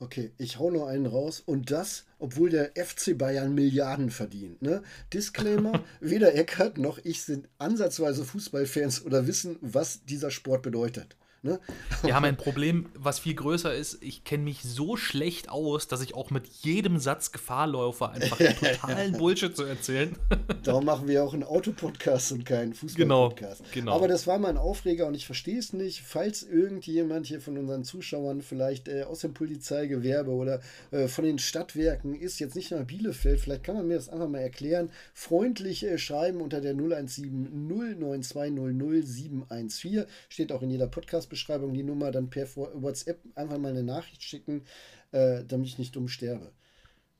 [0.00, 1.42] Okay, ich hau noch einen raus.
[1.44, 4.60] Und das, obwohl der FC Bayern Milliarden verdient.
[4.60, 4.82] Ne?
[5.12, 11.16] Disclaimer: weder Eckert noch ich sind ansatzweise Fußballfans oder wissen, was dieser Sport bedeutet.
[11.44, 11.60] Ne?
[12.02, 14.02] Wir haben ein Problem, was viel größer ist.
[14.02, 18.38] Ich kenne mich so schlecht aus, dass ich auch mit jedem Satz Gefahr laufe, einfach
[18.60, 20.16] totalen Bullshit zu erzählen.
[20.62, 23.60] Darum machen wir auch einen Autopodcast und keinen Fußballpodcast.
[23.60, 23.92] Genau, genau.
[23.92, 26.00] Aber das war mal ein Aufreger und ich verstehe es nicht.
[26.00, 30.60] Falls irgendjemand hier von unseren Zuschauern vielleicht äh, aus dem Polizeigewerbe oder
[30.92, 34.28] äh, von den Stadtwerken ist, jetzt nicht nach Bielefeld, vielleicht kann man mir das einfach
[34.28, 34.90] mal erklären.
[35.12, 40.04] Freundlich äh, schreiben unter der 017 09200 714.
[40.30, 44.22] Steht auch in jeder Podcast- Podcast-Beschreibung die Nummer, dann per WhatsApp einfach mal eine Nachricht
[44.22, 44.64] schicken,
[45.12, 46.52] äh, damit ich nicht dumm sterbe.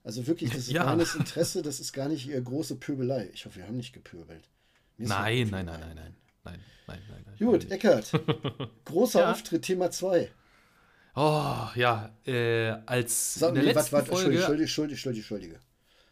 [0.03, 0.85] Also wirklich, das ist ja.
[0.85, 3.31] reines Interesse, das ist gar nicht ihre große Pöbelei.
[3.33, 4.48] Ich hoffe, wir haben nicht gepöbelt.
[4.96, 7.37] Nein, nein, nein, nein, nein, nein, nein, nein, nein.
[7.38, 8.12] Gut, Eckert.
[8.85, 9.33] Großer ja.
[9.33, 10.31] Auftritt, Thema 2.
[11.16, 14.37] Oh, ja, äh, als Sag, in der nee, letzten wart, wart, Folge...
[14.37, 15.61] Entschuldige, Entschuldige, Entschuldige, Entschuldige.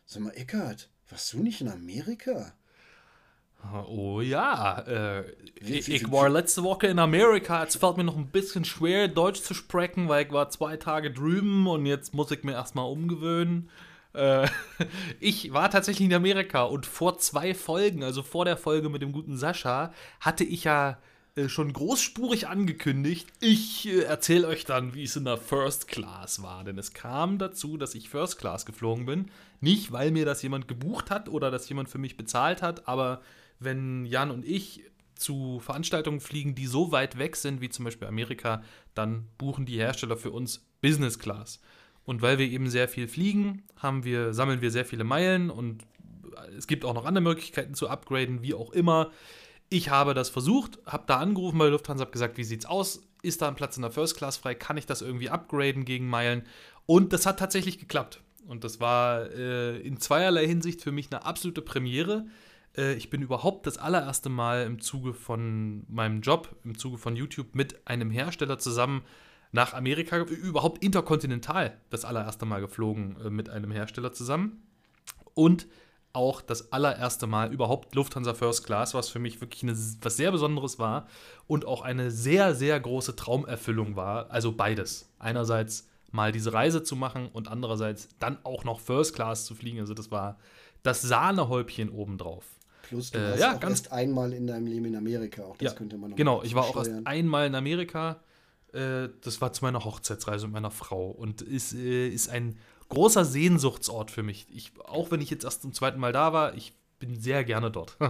[0.05, 2.55] Sag mal, Eckart, warst du nicht in Amerika?
[3.89, 5.25] Oh ja, äh,
[5.61, 7.63] ich, ich, war letzte Woche in Amerika.
[7.63, 11.11] Es fällt mir noch ein bisschen schwer, Deutsch zu sprechen, weil ich war zwei Tage
[11.11, 13.71] drüben und jetzt muss ich mir erstmal umgewöhnen.
[14.15, 14.49] Äh,
[15.21, 19.13] ich war tatsächlich in Amerika und vor zwei Folgen, also vor der Folge mit dem
[19.13, 20.99] guten Sascha, hatte ich ja
[21.35, 26.43] äh, schon großspurig angekündigt, ich äh, erzähle euch dann, wie es in der First Class
[26.43, 26.63] war.
[26.65, 29.31] Denn es kam dazu, dass ich First Class geflogen bin.
[29.61, 33.23] Nicht, weil mir das jemand gebucht hat oder dass jemand für mich bezahlt hat, aber
[33.65, 38.09] wenn Jan und ich zu Veranstaltungen fliegen, die so weit weg sind, wie zum Beispiel
[38.09, 38.63] Amerika,
[38.95, 41.61] dann buchen die Hersteller für uns Business Class.
[42.05, 45.85] Und weil wir eben sehr viel fliegen, haben wir, sammeln wir sehr viele Meilen und
[46.57, 49.11] es gibt auch noch andere Möglichkeiten zu upgraden, wie auch immer.
[49.69, 53.03] Ich habe das versucht, habe da angerufen bei Lufthansa, habe gesagt, wie sieht's aus?
[53.23, 54.55] Ist da ein Platz in der First Class frei?
[54.55, 56.43] Kann ich das irgendwie upgraden gegen Meilen?
[56.87, 58.21] Und das hat tatsächlich geklappt.
[58.47, 62.27] Und das war äh, in zweierlei Hinsicht für mich eine absolute Premiere.
[62.77, 67.17] Äh, ich bin überhaupt das allererste Mal im Zuge von meinem Job, im Zuge von
[67.17, 69.03] YouTube mit einem Hersteller zusammen
[69.53, 74.63] nach Amerika, überhaupt interkontinental das allererste Mal geflogen äh, mit einem Hersteller zusammen.
[75.35, 75.67] Und
[76.15, 80.31] auch das allererste Mal überhaupt Lufthansa First Class, was für mich wirklich eine, was sehr
[80.31, 81.07] Besonderes war
[81.47, 84.31] und auch eine sehr, sehr große Traumerfüllung war.
[84.31, 85.09] Also beides.
[85.19, 89.81] Einerseits mal diese Reise zu machen und andererseits dann auch noch First Class zu fliegen.
[89.81, 90.39] Also das war
[90.83, 92.45] das Sahnehäubchen obendrauf.
[92.93, 95.45] Plus du äh, warst ja, auch ganz erst einmal in deinem Leben in Amerika.
[95.45, 98.21] Auch das ja, könnte man noch Genau, ich war auch erst einmal in Amerika.
[98.75, 102.59] Äh, das war zu meiner Hochzeitsreise mit meiner Frau und ist, äh, ist ein
[102.91, 104.47] großer Sehnsuchtsort für mich.
[104.53, 107.71] Ich, auch wenn ich jetzt erst zum zweiten Mal da war, ich bin sehr gerne
[107.71, 107.97] dort.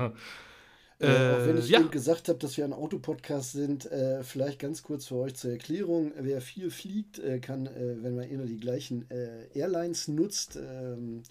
[0.99, 1.81] Äh, auch wenn ich ja.
[1.81, 5.51] eben gesagt habe, dass wir ein Autopodcast sind, äh, vielleicht ganz kurz für euch zur
[5.51, 6.13] Erklärung.
[6.17, 9.09] Wer viel fliegt, äh, kann, wenn man immer die gleichen
[9.53, 11.25] Airlines nutzt, ähm,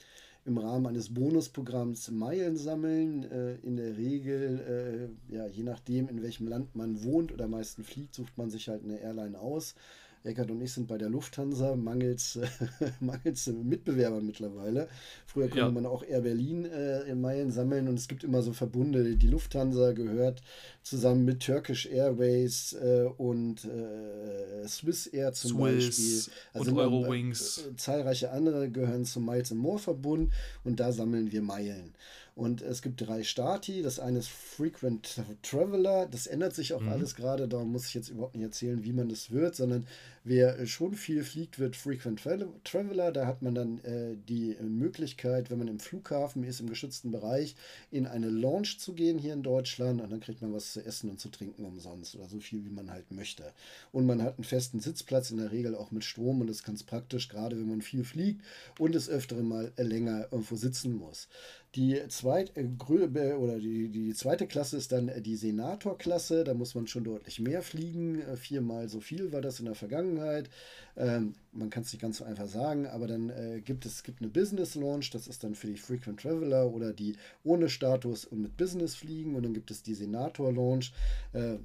[0.46, 3.24] im Rahmen eines Bonusprogramms Meilen sammeln.
[3.32, 7.84] Äh, in der Regel, ja, je nachdem, in welchem Land man wohnt oder am meisten
[7.84, 9.76] fliegt, sucht man sich halt eine Airline aus.
[10.24, 12.40] Eckert und ich sind bei der Lufthansa, mangels,
[13.00, 14.88] mangels Mitbewerbern mittlerweile.
[15.26, 15.72] Früher konnte ja.
[15.72, 19.16] man auch Air Berlin äh, in Meilen sammeln und es gibt immer so Verbunde.
[19.16, 20.42] Die Lufthansa gehört
[20.84, 26.34] zusammen mit Turkish Airways äh, und äh, Swiss Air zum Swiss Beispiel.
[26.54, 27.66] Also und Eurowings.
[27.66, 30.32] Äh, zahlreiche andere gehören zum Miles More Verbund
[30.64, 31.94] und da sammeln wir Meilen.
[32.34, 33.82] Und es gibt drei Stati.
[33.82, 36.08] Das eine ist Frequent Traveler.
[36.10, 36.90] Das ändert sich auch mhm.
[36.90, 37.48] alles gerade.
[37.48, 39.86] Da muss ich jetzt überhaupt nicht erzählen, wie man das wird, sondern
[40.24, 42.22] wer schon viel fliegt, wird Frequent
[42.64, 43.12] Traveler.
[43.12, 47.56] Da hat man dann äh, die Möglichkeit, wenn man im Flughafen ist, im geschützten Bereich,
[47.92, 50.00] in eine Lounge zu gehen hier in Deutschland.
[50.02, 52.70] Und dann kriegt man was zu essen und zu trinken umsonst oder so viel, wie
[52.70, 53.52] man halt möchte.
[53.92, 56.40] Und man hat einen festen Sitzplatz, in der Regel auch mit Strom.
[56.40, 58.42] Und das ist ganz praktisch, gerade wenn man viel fliegt
[58.80, 61.28] und des Öfteren mal länger irgendwo sitzen muss.
[61.76, 66.44] Die zweite, äh, oder die, die zweite Klasse ist dann die Senator-Klasse.
[66.44, 68.22] Da muss man schon deutlich mehr fliegen.
[68.22, 70.50] Äh, viermal so viel war das in der Vergangenheit.
[70.98, 74.22] Ähm, man kann es nicht ganz so einfach sagen, aber dann äh, gibt es gibt
[74.22, 75.12] eine Business Launch.
[75.12, 79.36] Das ist dann für die Frequent Traveler oder die ohne Status und mit Business fliegen.
[79.36, 80.92] Und dann gibt es die Senator Launch.
[81.32, 81.56] Äh,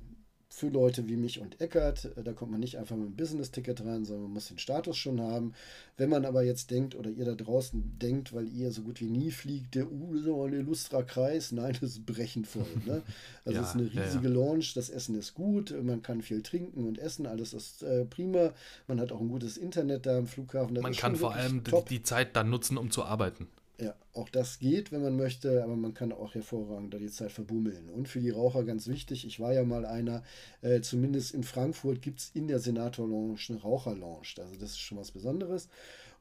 [0.57, 2.07] für Leute wie mich und Eckert.
[2.17, 4.97] Äh, da kommt man nicht einfach mit einem Business-Ticket rein, sondern man muss den Status
[4.97, 5.53] schon haben.
[5.99, 9.11] Wenn man aber jetzt denkt oder ihr da draußen denkt, weil ihr so gut wie
[9.11, 12.65] nie fliegt, der uh, so ein illustrer Kreis, nein, das ist brechend voll.
[12.87, 13.03] Ne?
[13.45, 14.41] Also es ja, ist eine riesige ja, ja.
[14.41, 18.53] Launch, das Essen ist gut, man kann viel trinken und essen, alles ist äh, prima.
[18.89, 20.81] Man hat auch ein gutes Internet da am Flughafen.
[20.81, 21.89] man kann vor allem top.
[21.89, 23.47] die Zeit dann nutzen, um zu arbeiten.
[23.79, 27.31] Ja, auch das geht, wenn man möchte, aber man kann auch hervorragend da die Zeit
[27.31, 27.91] verbummeln.
[27.91, 30.23] Und für die Raucher ganz wichtig, ich war ja mal einer,
[30.63, 34.27] äh, zumindest in Frankfurt gibt es in der Senator Lounge eine Raucherlounge.
[34.39, 35.69] Also das ist schon was Besonderes.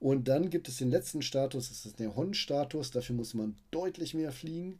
[0.01, 4.13] Und dann gibt es den letzten Status, das ist der Hon-Status, dafür muss man deutlich
[4.13, 4.77] mehr fliegen.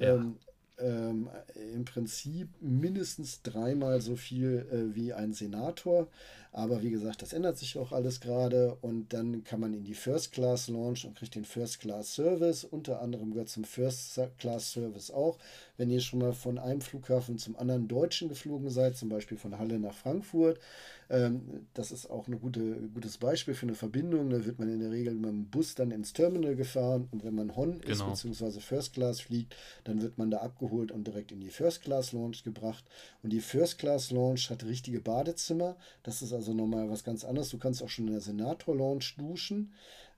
[0.00, 0.16] Ja.
[0.16, 0.36] Ähm,
[0.78, 1.28] ähm,
[1.74, 6.08] im Prinzip mindestens dreimal so viel äh, wie ein Senator.
[6.52, 9.94] Aber wie gesagt, das ändert sich auch alles gerade und dann kann man in die
[9.94, 12.64] First Class Launch und kriegt den First Class Service.
[12.64, 15.38] Unter anderem gehört zum First Class Service auch,
[15.76, 19.58] wenn ihr schon mal von einem Flughafen zum anderen deutschen geflogen seid, zum Beispiel von
[19.58, 20.58] Halle nach Frankfurt.
[21.08, 22.60] Ähm, das ist auch ein gute,
[22.94, 24.30] gutes Beispiel für eine Verbindung.
[24.30, 27.34] Da wird man in der Regel mit dem Bus dann ins Terminal gefahren und wenn
[27.34, 28.10] man Hon ist genau.
[28.10, 28.60] bzw.
[28.60, 32.42] First Class fliegt, dann wird man da abgeholt und direkt in die First Class Launch
[32.42, 32.84] gebracht.
[33.22, 35.76] Und die First Class Launch hat richtige Badezimmer.
[36.02, 37.50] Das ist also nochmal was ganz anderes.
[37.50, 39.72] Du kannst auch schon in der Senator Launch duschen.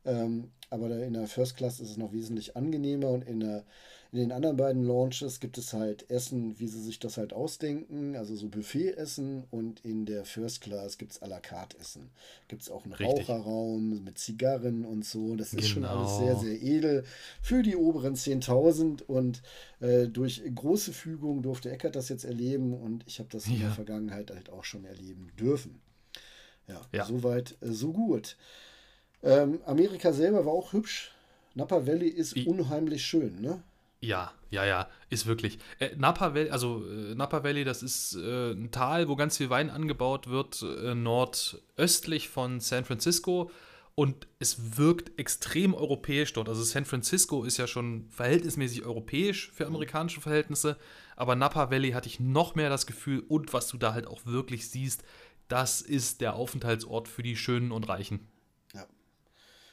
[0.09, 3.65] Ähm, aber in der First Class ist es noch wesentlich angenehmer und in der
[4.11, 8.17] in den anderen beiden Launches gibt es halt Essen, wie sie sich das halt ausdenken,
[8.17, 12.09] also so Buffet-Essen und in der First Class gibt es à la carte Essen.
[12.49, 13.29] Gibt es auch einen Richtig.
[13.29, 15.37] Raucherraum mit Zigarren und so.
[15.37, 15.69] Das ist genau.
[15.69, 17.05] schon alles sehr, sehr edel
[17.43, 19.43] für die oberen 10.000 und
[19.81, 23.53] äh, durch große Fügung durfte Eckert das jetzt erleben und ich habe das ja.
[23.53, 25.83] in der Vergangenheit halt auch schon erleben dürfen.
[26.67, 27.05] Ja, ja.
[27.05, 28.39] soweit, äh, so gut.
[29.23, 31.13] Ähm, Amerika selber war auch hübsch.
[31.55, 32.47] Napa Valley ist Wie?
[32.47, 33.63] unheimlich schön, ne?
[34.01, 35.59] Ja, ja, ja, ist wirklich.
[35.81, 39.51] Äh, Napa Valley, also äh, Napa Valley, das ist äh, ein Tal, wo ganz viel
[39.51, 43.51] Wein angebaut wird, äh, nordöstlich von San Francisco.
[43.97, 46.49] Und es wirkt extrem europäisch dort.
[46.49, 50.77] Also San Francisco ist ja schon verhältnismäßig europäisch für amerikanische Verhältnisse.
[51.17, 54.25] Aber Napa Valley hatte ich noch mehr das Gefühl, und was du da halt auch
[54.25, 55.03] wirklich siehst,
[55.49, 58.29] das ist der Aufenthaltsort für die Schönen und Reichen.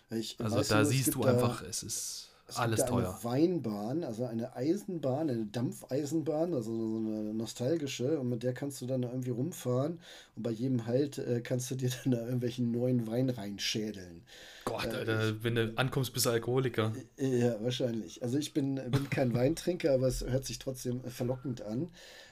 [0.10, 3.10] Ich also da nur, siehst du einfach, es ist es alles gibt teuer.
[3.10, 8.82] Eine Weinbahn, also eine Eisenbahn, eine Dampfeisenbahn, also so eine nostalgische, und mit der kannst
[8.82, 10.00] du dann irgendwie rumfahren
[10.36, 14.22] und bei jedem Halt äh, kannst du dir dann da irgendwelchen neuen Wein reinschädeln.
[14.66, 16.94] Gott, äh, Alter, ich, wenn du ankommst, bist du Alkoholiker.
[17.18, 18.22] Äh, ja, wahrscheinlich.
[18.22, 21.90] Also ich bin, bin kein Weintrinker, aber es hört sich trotzdem verlockend an.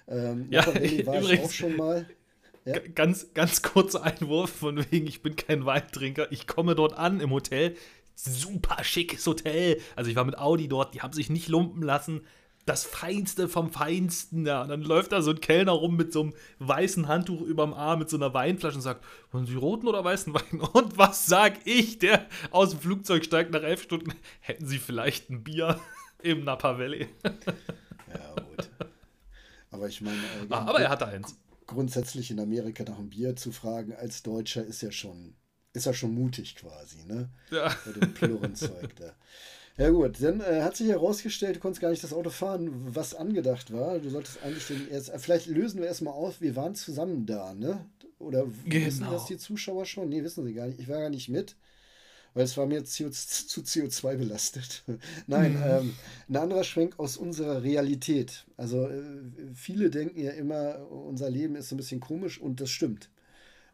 [0.07, 2.05] Ähm, ja, war übrigens, ich auch schon mal.
[2.65, 2.79] Ja?
[2.95, 6.31] Ganz, ganz kurzer Einwurf von wegen, ich bin kein Weintrinker.
[6.31, 7.75] Ich komme dort an im Hotel,
[8.15, 9.79] super schickes Hotel.
[9.95, 12.21] Also ich war mit Audi dort, die haben sich nicht lumpen lassen.
[12.65, 14.45] Das Feinste vom Feinsten.
[14.45, 14.61] Ja.
[14.61, 17.99] Und dann läuft da so ein Kellner rum mit so einem weißen Handtuch überm Arm,
[17.99, 20.61] mit so einer Weinflasche und sagt, wollen Sie roten oder weißen Wein?
[20.73, 25.29] Und was sag ich, der aus dem Flugzeug steigt nach elf Stunden, hätten Sie vielleicht
[25.29, 25.77] ein Bier
[26.19, 27.09] im Napa Valley?
[27.23, 28.69] Ja, gut.
[29.71, 30.15] Aber ich meine...
[30.49, 31.35] Äh, aber er hatte eins.
[31.73, 35.35] Grundsätzlich in Amerika nach einem Bier zu fragen als Deutscher ist ja schon
[35.73, 37.29] ist er schon mutig quasi, ne?
[37.49, 37.75] Ja.
[37.85, 39.15] Bei dem Plürenzeug da.
[39.75, 43.15] Ja gut, dann äh, hat sich herausgestellt, du konntest gar nicht das Auto fahren, was
[43.15, 43.97] angedacht war.
[43.97, 47.55] Du solltest eigentlich den erst, äh, vielleicht lösen wir erstmal aus, wir waren zusammen da,
[47.55, 47.83] ne?
[48.19, 48.85] Oder genau.
[48.85, 50.09] wissen das die Zuschauer schon?
[50.09, 50.79] Nee, wissen sie gar nicht.
[50.79, 51.55] Ich war gar nicht mit,
[52.33, 54.83] weil es war mir CO zu CO2 belastet.
[55.27, 55.63] Nein, mhm.
[55.63, 55.93] ähm,
[56.29, 58.45] ein anderer Schwenk aus unserer Realität.
[58.57, 59.01] Also äh,
[59.53, 63.09] viele denken ja immer, unser Leben ist so ein bisschen komisch und das stimmt.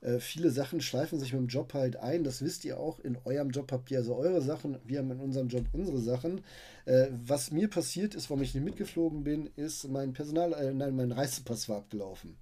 [0.02, 2.24] Äh, viele Sachen schleifen sich mit dem Job halt ein.
[2.24, 3.00] Das wisst ihr auch.
[3.00, 4.78] In eurem Job habt ihr also eure Sachen.
[4.86, 6.42] Wir haben in unserem Job unsere Sachen.
[6.86, 10.96] Äh, was mir passiert ist, warum ich nicht mitgeflogen bin, ist mein Personal, äh, nein,
[10.96, 12.38] mein Reisepass war abgelaufen.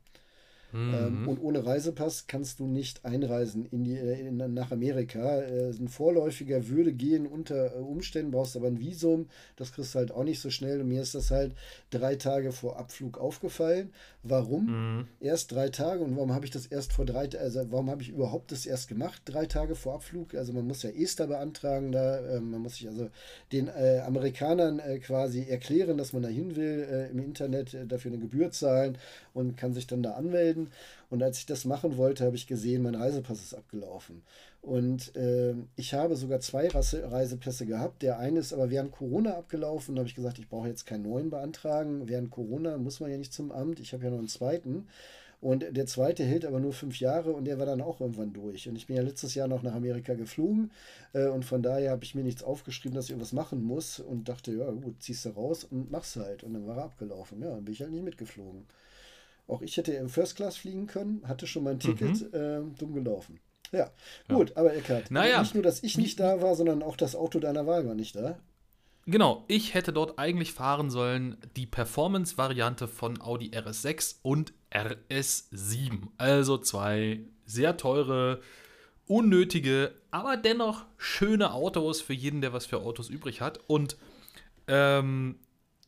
[0.73, 1.27] Ähm, mhm.
[1.29, 5.41] und ohne Reisepass kannst du nicht einreisen in die, äh, in, nach Amerika.
[5.41, 9.29] Äh, ein vorläufiger würde gehen unter äh, Umständen, brauchst aber ein Visum.
[9.55, 10.81] Das kriegst du halt auch nicht so schnell.
[10.81, 11.53] Und mir ist das halt
[11.89, 13.91] drei Tage vor Abflug aufgefallen.
[14.23, 14.65] Warum?
[14.65, 15.07] Mhm.
[15.21, 16.03] Erst drei Tage.
[16.03, 18.89] Und warum habe ich das erst vor drei also warum habe ich überhaupt das erst
[18.89, 19.21] gemacht?
[19.25, 20.35] Drei Tage vor Abflug.
[20.35, 22.17] Also man muss ja ESTA beantragen da.
[22.19, 23.09] Äh, man muss sich also
[23.53, 28.19] den äh, Amerikanern äh, quasi erklären, dass man da hin will, im Internet dafür eine
[28.19, 28.97] Gebühr zahlen
[29.37, 30.71] und kann sich dann da anmelden.
[31.09, 34.23] Und als ich das machen wollte, habe ich gesehen, mein Reisepass ist abgelaufen.
[34.61, 38.01] Und äh, ich habe sogar zwei Reisepässe gehabt.
[38.01, 39.95] Der eine ist aber während Corona abgelaufen.
[39.95, 42.09] Da habe ich gesagt, ich brauche jetzt keinen neuen beantragen.
[42.09, 43.79] Während Corona muss man ja nicht zum Amt.
[43.79, 44.87] Ich habe ja noch einen zweiten.
[45.39, 48.67] Und der zweite hält aber nur fünf Jahre und der war dann auch irgendwann durch.
[48.67, 50.71] Und ich bin ja letztes Jahr noch nach Amerika geflogen
[51.13, 54.29] äh, und von daher habe ich mir nichts aufgeschrieben, dass ich irgendwas machen muss und
[54.29, 56.43] dachte, ja gut, ziehst du raus und mach's halt.
[56.43, 57.39] Und dann war er abgelaufen.
[57.41, 58.65] Ja, dann bin ich halt nicht mitgeflogen.
[59.47, 62.37] Auch ich hätte im First Class fliegen können, hatte schon mein Ticket, mhm.
[62.37, 63.39] äh, dumm gelaufen.
[63.71, 63.91] Ja,
[64.29, 64.57] gut, ja.
[64.57, 65.41] aber Eckhard, naja.
[65.41, 68.15] nicht nur, dass ich nicht da war, sondern auch das Auto deiner Wahl war nicht
[68.15, 68.37] da.
[69.05, 76.07] Genau, ich hätte dort eigentlich fahren sollen die Performance-Variante von Audi RS6 und RS7.
[76.17, 78.41] Also zwei sehr teure,
[79.05, 83.61] unnötige, aber dennoch schöne Autos für jeden, der was für Autos übrig hat.
[83.67, 83.95] Und
[84.67, 85.39] ähm,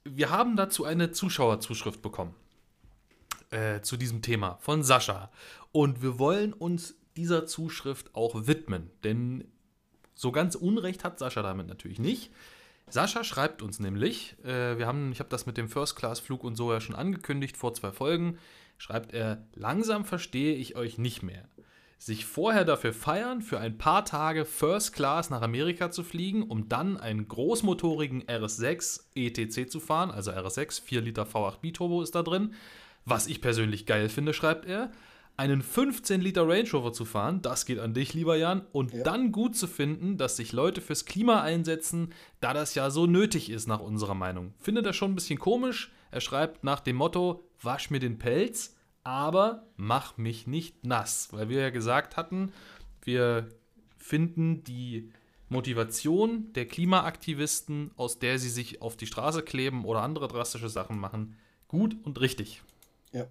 [0.05, 2.35] wir haben dazu eine Zuschauerzuschrift bekommen
[3.51, 5.31] äh, zu diesem Thema von Sascha.
[5.71, 9.45] Und wir wollen uns dieser Zuschrift auch widmen, denn
[10.15, 12.31] so ganz Unrecht hat Sascha damit natürlich nicht.
[12.89, 16.73] Sascha schreibt uns nämlich, äh, wir haben, ich habe das mit dem First-Class-Flug und so
[16.73, 18.37] ja schon angekündigt vor zwei Folgen,
[18.77, 21.47] schreibt er, langsam verstehe ich euch nicht mehr.
[21.97, 26.69] Sich vorher dafür feiern, für ein paar Tage First Class nach Amerika zu fliegen, um
[26.69, 32.23] dann einen großmotorigen RS6 ETC zu fahren, also RS6, 4 Liter V8 Biturbo ist da
[32.23, 32.53] drin,
[33.05, 34.91] was ich persönlich geil finde, schreibt er,
[35.39, 39.03] einen 15 Liter Range Rover zu fahren, das geht an dich, lieber Jan, und ja.
[39.03, 43.49] dann gut zu finden, dass sich Leute fürs Klima einsetzen, da das ja so nötig
[43.49, 44.53] ist, nach unserer Meinung.
[44.59, 45.93] Findet er schon ein bisschen komisch.
[46.11, 51.29] Er schreibt nach dem Motto: Wasch mir den Pelz, aber mach mich nicht nass.
[51.31, 52.51] Weil wir ja gesagt hatten,
[53.01, 53.47] wir
[53.97, 55.09] finden die
[55.47, 60.99] Motivation der Klimaaktivisten, aus der sie sich auf die Straße kleben oder andere drastische Sachen
[60.99, 61.37] machen,
[61.69, 62.61] gut und richtig.
[63.11, 63.27] Ja.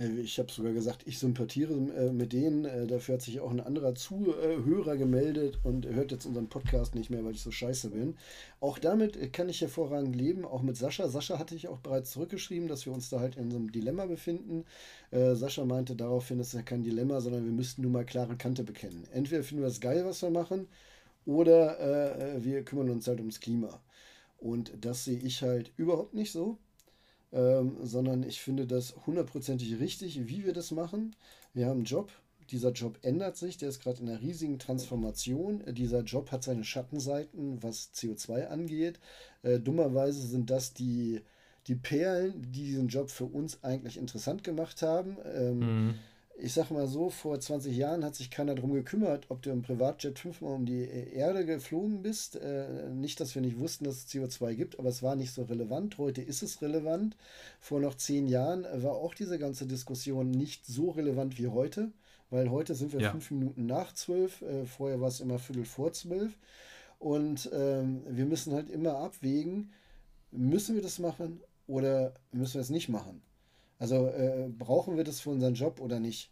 [0.00, 2.64] Äh, ich habe sogar gesagt, ich sympathiere äh, mit denen.
[2.64, 7.10] Äh, dafür hat sich auch ein anderer Zuhörer gemeldet und hört jetzt unseren Podcast nicht
[7.10, 8.16] mehr, weil ich so scheiße bin.
[8.60, 11.08] Auch damit kann ich hervorragend leben, auch mit Sascha.
[11.08, 14.06] Sascha hatte ich auch bereits zurückgeschrieben, dass wir uns da halt in so einem Dilemma
[14.06, 14.64] befinden.
[15.10, 19.04] Sascha meinte daraufhin, ist ja kein Dilemma, sondern wir müssten nur mal klare Kante bekennen.
[19.12, 20.68] Entweder finden wir es geil, was wir machen,
[21.26, 23.80] oder wir kümmern uns halt ums Klima.
[24.38, 26.58] Und das sehe ich halt überhaupt nicht so,
[27.32, 31.14] ähm, sondern ich finde das hundertprozentig richtig, wie wir das machen.
[31.54, 32.12] Wir haben einen Job,
[32.50, 35.62] dieser Job ändert sich, der ist gerade in einer riesigen Transformation.
[35.72, 38.98] Dieser Job hat seine Schattenseiten, was CO2 angeht.
[39.42, 41.20] Äh, dummerweise sind das die,
[41.68, 45.16] die Perlen, die diesen Job für uns eigentlich interessant gemacht haben.
[45.24, 45.94] Ähm, mhm
[46.42, 49.62] ich sag mal so, vor 20 Jahren hat sich keiner darum gekümmert, ob du im
[49.62, 52.36] Privatjet fünfmal um die Erde geflogen bist.
[52.36, 55.42] Äh, nicht, dass wir nicht wussten, dass es CO2 gibt, aber es war nicht so
[55.42, 55.98] relevant.
[55.98, 57.16] Heute ist es relevant.
[57.60, 61.92] Vor noch zehn Jahren war auch diese ganze Diskussion nicht so relevant wie heute,
[62.30, 63.10] weil heute sind wir ja.
[63.10, 64.40] fünf Minuten nach zwölf.
[64.42, 66.38] Äh, vorher war es immer Viertel vor zwölf.
[66.98, 69.72] Und ähm, wir müssen halt immer abwägen,
[70.30, 73.22] müssen wir das machen oder müssen wir es nicht machen?
[73.80, 76.30] Also äh, brauchen wir das für unseren Job oder nicht?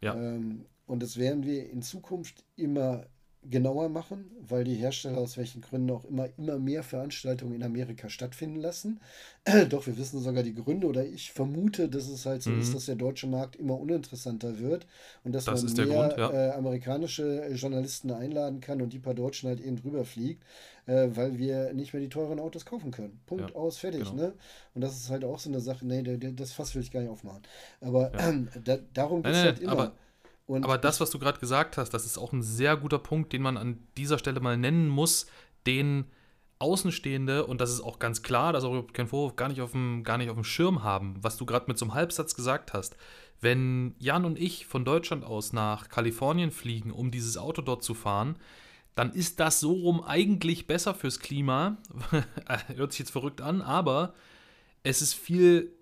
[0.00, 0.14] Ja.
[0.14, 3.04] Ähm, und das werden wir in Zukunft immer
[3.42, 8.10] genauer machen, weil die Hersteller aus welchen Gründen auch immer immer mehr Veranstaltungen in Amerika
[8.10, 9.00] stattfinden lassen.
[9.70, 12.60] Doch wir wissen sogar die Gründe oder ich vermute, dass es halt so mhm.
[12.60, 14.86] ist, dass der deutsche Markt immer uninteressanter wird
[15.24, 16.30] und dass das man mehr Grund, ja.
[16.30, 20.44] äh, amerikanische Journalisten einladen kann und die paar Deutschen halt eben drüber fliegt,
[20.90, 23.20] äh, weil wir nicht mehr die teuren Autos kaufen können.
[23.26, 24.00] Punkt ja, aus, fertig.
[24.00, 24.14] Genau.
[24.14, 24.32] Ne?
[24.74, 27.10] Und das ist halt auch so eine Sache, nee, das Fass will ich gar nicht
[27.10, 27.42] aufmachen.
[27.80, 28.30] Aber ja.
[28.30, 29.72] äh, da, darum geht es halt immer.
[29.72, 29.92] Aber
[30.46, 33.32] und Aber das, was du gerade gesagt hast, das ist auch ein sehr guter Punkt,
[33.32, 35.26] den man an dieser Stelle mal nennen muss,
[35.64, 36.06] den
[36.58, 40.02] Außenstehende, und das ist auch ganz klar, dass auch kein Vorwurf, gar nicht auf dem,
[40.02, 42.96] gar nicht auf dem Schirm haben, was du gerade mit so einem Halbsatz gesagt hast.
[43.40, 47.94] Wenn Jan und ich von Deutschland aus nach Kalifornien fliegen, um dieses Auto dort zu
[47.94, 48.34] fahren,
[49.00, 51.78] dann ist das so rum eigentlich besser fürs Klima.
[52.76, 54.12] Hört sich jetzt verrückt an, aber
[54.82, 55.72] es ist viel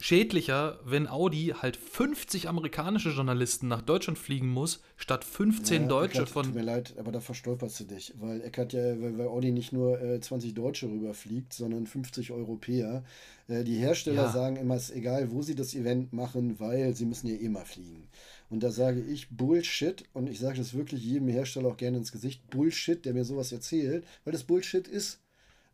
[0.00, 6.16] schädlicher, wenn Audi halt 50 amerikanische Journalisten nach Deutschland fliegen muss, statt 15 ja, Deutsche
[6.16, 6.46] Eckart, von.
[6.46, 9.72] Tut mir leid, aber da verstolperst du dich, weil Eckert ja, weil, weil Audi nicht
[9.72, 13.04] nur äh, 20 Deutsche rüberfliegt, sondern 50 Europäer.
[13.46, 14.32] Äh, die Hersteller ja.
[14.32, 17.48] sagen immer, es ist egal, wo sie das Event machen, weil sie müssen ja eh
[17.48, 18.08] mal fliegen.
[18.48, 22.12] Und da sage ich Bullshit, und ich sage das wirklich jedem Hersteller auch gerne ins
[22.12, 25.20] Gesicht, Bullshit, der mir sowas erzählt, weil das Bullshit ist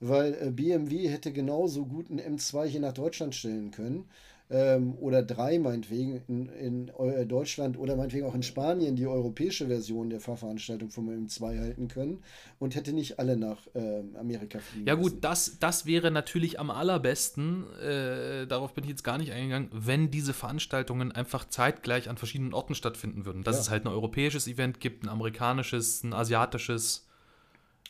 [0.02, 4.08] weil äh, BMW hätte genauso gut einen M2 hier nach Deutschland stellen können.
[4.54, 9.66] Ähm, oder drei meinetwegen in, in äh, Deutschland oder meinetwegen auch in Spanien die europäische
[9.66, 12.22] Version der Fahrveranstaltung vom M2 halten können
[12.58, 16.70] und hätte nicht alle nach äh, Amerika fliegen Ja gut, das, das wäre natürlich am
[16.70, 22.18] allerbesten, äh, darauf bin ich jetzt gar nicht eingegangen, wenn diese Veranstaltungen einfach zeitgleich an
[22.18, 23.44] verschiedenen Orten stattfinden würden.
[23.44, 23.62] Dass ja.
[23.62, 27.08] es halt ein europäisches Event gibt, ein amerikanisches, ein asiatisches.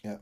[0.04, 0.20] Ja.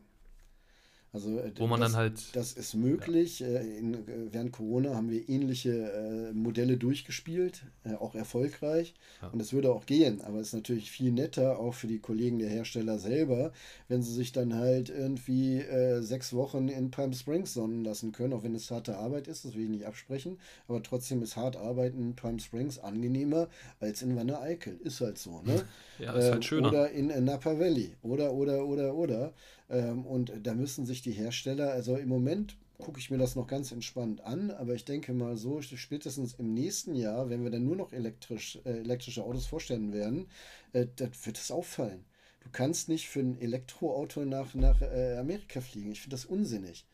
[1.12, 2.36] Also äh, wo man das, dann halt.
[2.36, 3.40] Das ist möglich.
[3.40, 3.48] Ja.
[3.48, 3.98] Äh, in, äh,
[4.30, 8.94] während Corona haben wir ähnliche äh, Modelle durchgespielt, äh, auch erfolgreich.
[9.20, 9.28] Ja.
[9.28, 10.20] Und es würde auch gehen.
[10.20, 13.52] Aber es ist natürlich viel netter, auch für die Kollegen der Hersteller selber,
[13.88, 18.32] wenn sie sich dann halt irgendwie äh, sechs Wochen in Palm Springs sonnen lassen können,
[18.32, 20.38] auch wenn es harte Arbeit ist, das will ich nicht absprechen.
[20.68, 23.48] Aber trotzdem ist hart arbeiten in Palm Springs angenehmer
[23.80, 24.78] als in Wanne Eickel.
[24.84, 25.42] Ist halt so.
[25.42, 25.64] Ne?
[25.98, 26.68] Ja, ist halt schöner.
[26.68, 27.96] Oder in Napa Valley.
[28.02, 29.32] Oder, oder, oder, oder.
[29.70, 33.46] Ähm, und da müssen sich die Hersteller, also im Moment gucke ich mir das noch
[33.46, 37.64] ganz entspannt an, aber ich denke mal so, spätestens im nächsten Jahr, wenn wir dann
[37.64, 40.28] nur noch elektrisch, äh, elektrische Autos vorstellen werden,
[40.72, 42.04] äh, das wird es auffallen.
[42.40, 45.92] Du kannst nicht für ein Elektroauto nach, nach äh, Amerika fliegen.
[45.92, 46.86] Ich finde das unsinnig.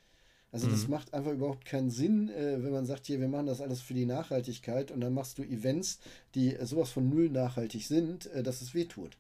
[0.51, 0.73] Also mhm.
[0.73, 3.81] das macht einfach überhaupt keinen Sinn, äh, wenn man sagt, hier, wir machen das alles
[3.81, 6.01] für die Nachhaltigkeit und dann machst du Events,
[6.35, 9.17] die sowas von null nachhaltig sind, äh, dass es wehtut.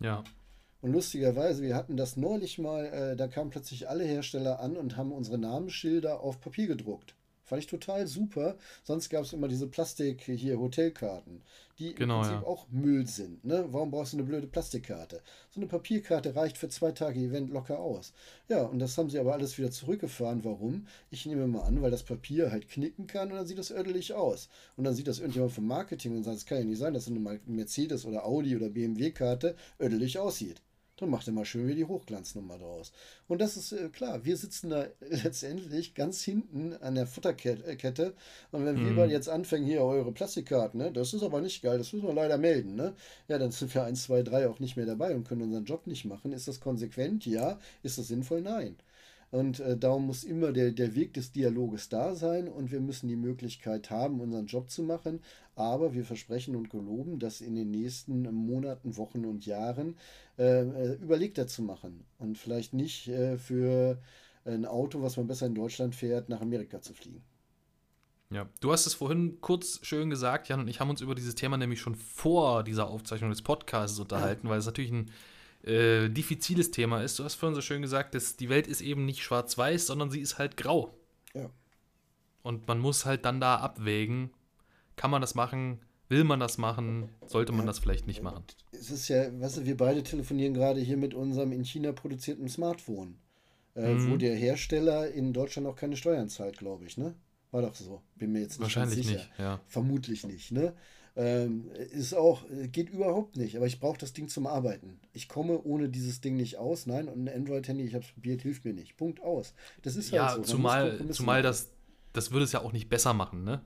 [0.00, 0.24] Ja.
[0.82, 4.96] Und lustigerweise, wir hatten das neulich mal, äh, da kamen plötzlich alle Hersteller an und
[4.96, 7.14] haben unsere Namensschilder auf Papier gedruckt.
[7.44, 8.56] Fand ich total super.
[8.82, 11.42] Sonst gab es immer diese Plastik hier Hotelkarten,
[11.78, 12.48] die genau, im Prinzip ja.
[12.48, 13.44] auch Müll sind.
[13.44, 13.66] Ne?
[13.68, 15.20] Warum brauchst du eine blöde Plastikkarte?
[15.50, 18.12] So eine Papierkarte reicht für zwei Tage Event locker aus.
[18.48, 20.44] Ja, und das haben sie aber alles wieder zurückgefahren.
[20.44, 20.86] Warum?
[21.10, 24.14] Ich nehme mal an, weil das Papier halt knicken kann und dann sieht das ödelig
[24.14, 24.48] aus.
[24.76, 27.06] Und dann sieht das irgendjemand vom Marketing und sagt, es kann ja nicht sein, dass
[27.06, 30.62] eine Mercedes oder Audi oder BMW-Karte ödelig aussieht.
[30.96, 32.92] Dann macht er mal schön wieder die Hochglanznummer draus.
[33.26, 38.14] Und das ist äh, klar, wir sitzen da letztendlich ganz hinten an der Futterkette.
[38.50, 38.96] Und wenn mhm.
[38.96, 42.14] wir jetzt anfangen, hier eure Plastikkarten, ne, das ist aber nicht geil, das müssen wir
[42.14, 42.74] leider melden.
[42.74, 42.94] Ne?
[43.28, 45.86] Ja, dann sind wir 1, 2, 3 auch nicht mehr dabei und können unseren Job
[45.86, 46.32] nicht machen.
[46.32, 47.24] Ist das konsequent?
[47.26, 47.58] Ja.
[47.82, 48.42] Ist das sinnvoll?
[48.42, 48.76] Nein.
[49.32, 53.08] Und äh, darum muss immer der, der Weg des Dialoges da sein und wir müssen
[53.08, 55.20] die Möglichkeit haben, unseren Job zu machen.
[55.56, 59.96] Aber wir versprechen und geloben, das in den nächsten Monaten, Wochen und Jahren
[60.42, 62.04] äh, äh, überlegter zu machen.
[62.18, 64.02] Und vielleicht nicht äh, für
[64.44, 67.22] ein Auto, was man besser in Deutschland fährt, nach Amerika zu fliegen.
[68.30, 71.36] Ja, du hast es vorhin kurz schön gesagt, Jan und ich haben uns über dieses
[71.36, 74.50] Thema nämlich schon vor dieser Aufzeichnung des Podcasts unterhalten, ja.
[74.50, 75.10] weil es natürlich ein
[75.62, 77.20] äh, diffiziles Thema ist.
[77.20, 80.20] Du hast vorhin so schön gesagt, dass die Welt ist eben nicht schwarz-weiß, sondern sie
[80.20, 80.92] ist halt grau.
[81.34, 81.50] Ja.
[82.42, 84.30] Und man muss halt dann da abwägen,
[84.96, 85.78] kann man das machen,
[86.12, 88.44] will man das machen, sollte man das vielleicht nicht machen.
[88.70, 92.48] Es ist ja, weißt du, wir beide telefonieren gerade hier mit unserem in China produzierten
[92.48, 93.16] Smartphone,
[93.74, 94.12] äh, mhm.
[94.12, 97.14] wo der Hersteller in Deutschland auch keine Steuern zahlt, glaube ich, ne?
[97.50, 98.02] War doch so.
[98.14, 99.18] Bin mir jetzt nicht Wahrscheinlich sicher.
[99.18, 99.60] nicht, ja.
[99.66, 100.74] Vermutlich nicht, ne?
[101.14, 104.98] Ähm, ist auch, geht überhaupt nicht, aber ich brauche das Ding zum Arbeiten.
[105.12, 106.86] Ich komme ohne dieses Ding nicht aus.
[106.86, 108.96] Nein, und ein Android-Handy, ich habe es probiert, hilft mir nicht.
[108.96, 109.52] Punkt aus.
[109.82, 110.52] Das ist ja, halt so.
[110.52, 111.70] Zumal, zumal das,
[112.12, 113.60] das würde es ja auch nicht besser machen, ne?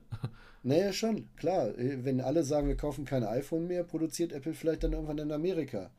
[0.63, 1.69] Naja, schon, klar.
[1.77, 5.91] Wenn alle sagen, wir kaufen kein iPhone mehr, produziert Apple vielleicht dann irgendwann in Amerika.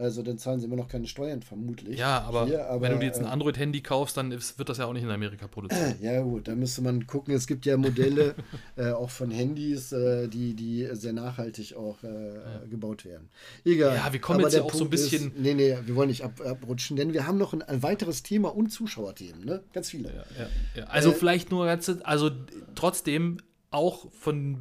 [0.00, 1.98] Also dann zahlen sie immer noch keine Steuern, vermutlich.
[1.98, 4.78] Ja, aber, Hier, aber wenn du dir jetzt ein äh, Android-Handy kaufst, dann wird das
[4.78, 5.96] ja auch nicht in Amerika produziert.
[6.00, 7.34] Ja gut, da müsste man gucken.
[7.34, 8.34] Es gibt ja Modelle
[8.76, 12.42] äh, auch von Handys, äh, die, die sehr nachhaltig auch äh, ja.
[12.70, 13.28] gebaut werden.
[13.64, 13.96] Egal.
[13.96, 15.28] Ja, wir kommen aber jetzt ja auch Punkt so ein bisschen...
[15.28, 18.22] Ist, nee, nee, wir wollen nicht ab, abrutschen, denn wir haben noch ein, ein, weiteres
[18.22, 19.62] Thema und Zuschauerthemen, ne?
[19.72, 20.08] Ganz viele.
[20.08, 22.30] Ja, ja, also äh, vielleicht nur ganz, also
[22.74, 23.38] trotzdem
[23.70, 24.58] auch von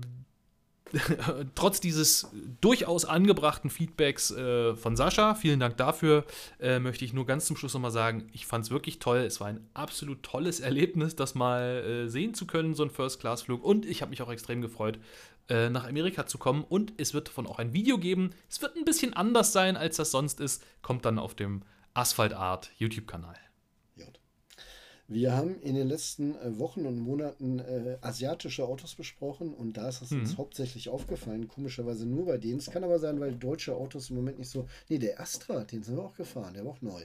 [1.55, 2.27] trotz dieses
[2.61, 6.25] durchaus angebrachten Feedbacks äh, von Sascha, vielen Dank dafür,
[6.59, 9.19] äh, möchte ich nur ganz zum Schluss nochmal sagen, ich fand es wirklich toll.
[9.19, 13.63] Es war ein absolut tolles Erlebnis, das mal äh, sehen zu können, so ein First-Class-Flug.
[13.63, 14.99] Und ich habe mich auch extrem gefreut,
[15.49, 16.63] äh, nach Amerika zu kommen.
[16.67, 18.31] Und es wird davon auch ein Video geben.
[18.49, 20.63] Es wird ein bisschen anders sein, als das sonst ist.
[20.81, 21.63] Kommt dann auf dem
[21.93, 23.48] Asphalt Art YouTube-Kanal.
[25.11, 29.89] Wir haben in den letzten äh, Wochen und Monaten äh, asiatische Autos besprochen und da
[29.89, 30.21] ist es mhm.
[30.21, 32.59] uns hauptsächlich aufgefallen, komischerweise nur bei denen.
[32.59, 34.67] Es kann aber sein, weil deutsche Autos im Moment nicht so.
[34.87, 37.01] Nee, der Astra, den sind wir auch gefahren, der war auch neu.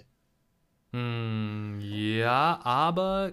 [0.93, 3.33] Hm, ja, aber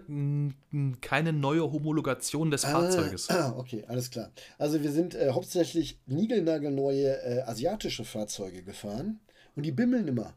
[1.01, 3.30] keine neue Homologation des ah, Fahrzeuges.
[3.30, 4.32] Ah, okay, alles klar.
[4.57, 9.19] Also wir sind äh, hauptsächlich niegelnagelneue äh, asiatische Fahrzeuge gefahren
[9.57, 10.34] und die bimmeln immer.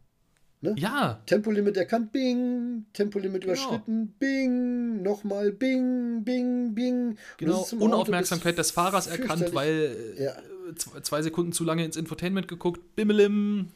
[0.65, 0.75] Ne?
[0.79, 1.21] Ja.
[1.27, 2.87] Tempolimit erkannt, bing.
[2.95, 3.53] Tempolimit genau.
[3.53, 5.03] überschritten, bing.
[5.03, 7.19] Nochmal, bing, bing, bing.
[7.37, 7.69] Genau.
[7.79, 10.31] Unaufmerksamkeit des Fahrers erkannt, weil ja.
[10.31, 12.97] Äh, zwei Sekunden zu lange ins Infotainment geguckt.
[12.97, 13.69] Bimmelim.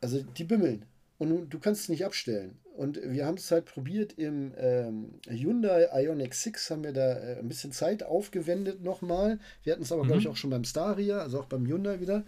[0.00, 0.86] Also die bimmeln.
[1.18, 2.56] Und du kannst es nicht abstellen.
[2.74, 7.38] Und wir haben es halt probiert im ähm, Hyundai Ioniq 6, haben wir da äh,
[7.38, 9.38] ein bisschen Zeit aufgewendet nochmal.
[9.62, 10.06] Wir hatten es aber, mhm.
[10.06, 12.24] glaube ich, auch schon beim Staria, also auch beim Hyundai wieder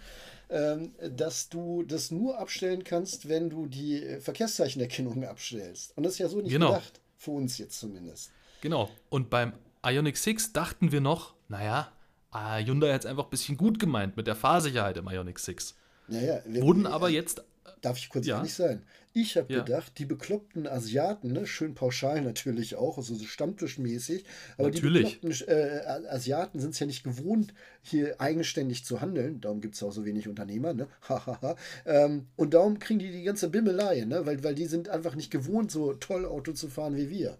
[1.10, 5.96] dass du das nur abstellen kannst, wenn du die Verkehrszeichenerkennung abstellst.
[5.96, 6.68] Und das ist ja so nicht genau.
[6.68, 8.32] gedacht, für uns jetzt zumindest.
[8.60, 8.90] Genau.
[9.08, 11.90] Und beim Ionic 6 dachten wir noch, naja,
[12.32, 15.74] Hyundai hat es einfach ein bisschen gut gemeint mit der Fahrsicherheit im Ionic 6.
[16.08, 17.42] Naja, Wurden aber jetzt
[17.82, 18.36] Darf ich kurz ja.
[18.38, 18.84] ehrlich sein?
[19.14, 19.62] Ich habe ja.
[19.62, 24.24] gedacht, die bekloppten Asiaten, ne, schön pauschal natürlich auch, also so stammtischmäßig,
[24.56, 25.20] aber natürlich.
[25.20, 27.52] die bekloppten äh, Asiaten sind es ja nicht gewohnt,
[27.82, 29.40] hier eigenständig zu handeln.
[29.40, 30.88] Darum gibt es auch so wenig Unternehmer, ne?
[31.86, 34.24] ähm, und darum kriegen die die ganze Bimmelei, ne?
[34.24, 37.38] Weil, weil die sind einfach nicht gewohnt, so toll Auto zu fahren wie wir.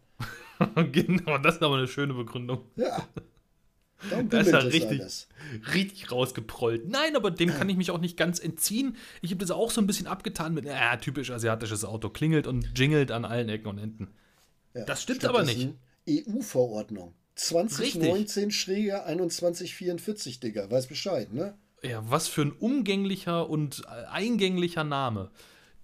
[0.92, 2.60] genau, das ist aber eine schöne Begründung.
[2.76, 3.08] Ja.
[4.30, 5.00] Das ist ja richtig,
[5.74, 6.88] richtig rausgeprollt.
[6.88, 8.96] Nein, aber dem kann ich mich auch nicht ganz entziehen.
[9.20, 12.78] Ich habe das auch so ein bisschen abgetan mit, äh, typisch asiatisches Auto, klingelt und
[12.78, 14.08] jingelt an allen Ecken und Enden.
[14.74, 15.70] Ja, das stimmt aber nicht.
[16.08, 17.14] EU-Verordnung.
[17.36, 20.70] 2019 Schräger 2144, Digga.
[20.70, 21.54] Weiß Bescheid, ne?
[21.82, 25.30] Ja, was für ein umgänglicher und eingänglicher Name.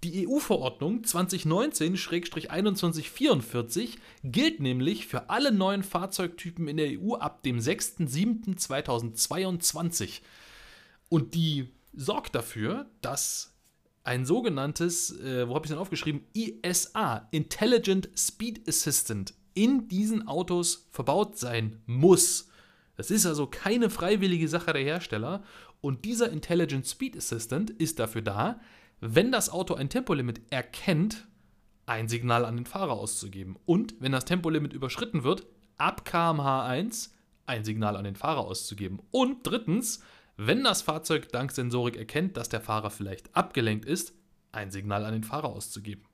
[0.03, 10.21] Die EU-Verordnung 2019-2144 gilt nämlich für alle neuen Fahrzeugtypen in der EU ab dem 6.7.2022.
[11.09, 13.53] Und die sorgt dafür, dass
[14.03, 20.87] ein sogenanntes, äh, wo habe ich denn aufgeschrieben, ISA, Intelligent Speed Assistant, in diesen Autos
[20.91, 22.47] verbaut sein muss.
[22.95, 25.43] Das ist also keine freiwillige Sache der Hersteller.
[25.81, 28.61] Und dieser Intelligent Speed Assistant ist dafür da,
[29.01, 31.27] wenn das Auto ein Tempolimit erkennt,
[31.85, 33.57] ein Signal an den Fahrer auszugeben.
[33.65, 35.45] Und wenn das Tempolimit überschritten wird,
[35.77, 38.99] ab kmh 1 ein Signal an den Fahrer auszugeben.
[39.09, 40.01] Und drittens,
[40.37, 44.13] wenn das Fahrzeug dank Sensorik erkennt, dass der Fahrer vielleicht abgelenkt ist,
[44.51, 46.05] ein Signal an den Fahrer auszugeben.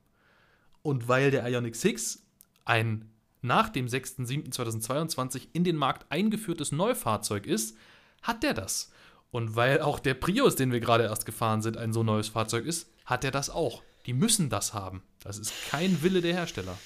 [0.82, 2.26] Und weil der Ioniq 6
[2.64, 3.10] ein
[3.42, 7.76] nach dem 6.7.2022 in den Markt eingeführtes Neufahrzeug ist,
[8.22, 8.90] hat der das.
[9.30, 12.64] Und weil auch der Prius, den wir gerade erst gefahren sind, ein so neues Fahrzeug
[12.64, 13.82] ist, hat er das auch.
[14.06, 15.02] Die müssen das haben.
[15.20, 16.78] Das ist kein Wille der Hersteller.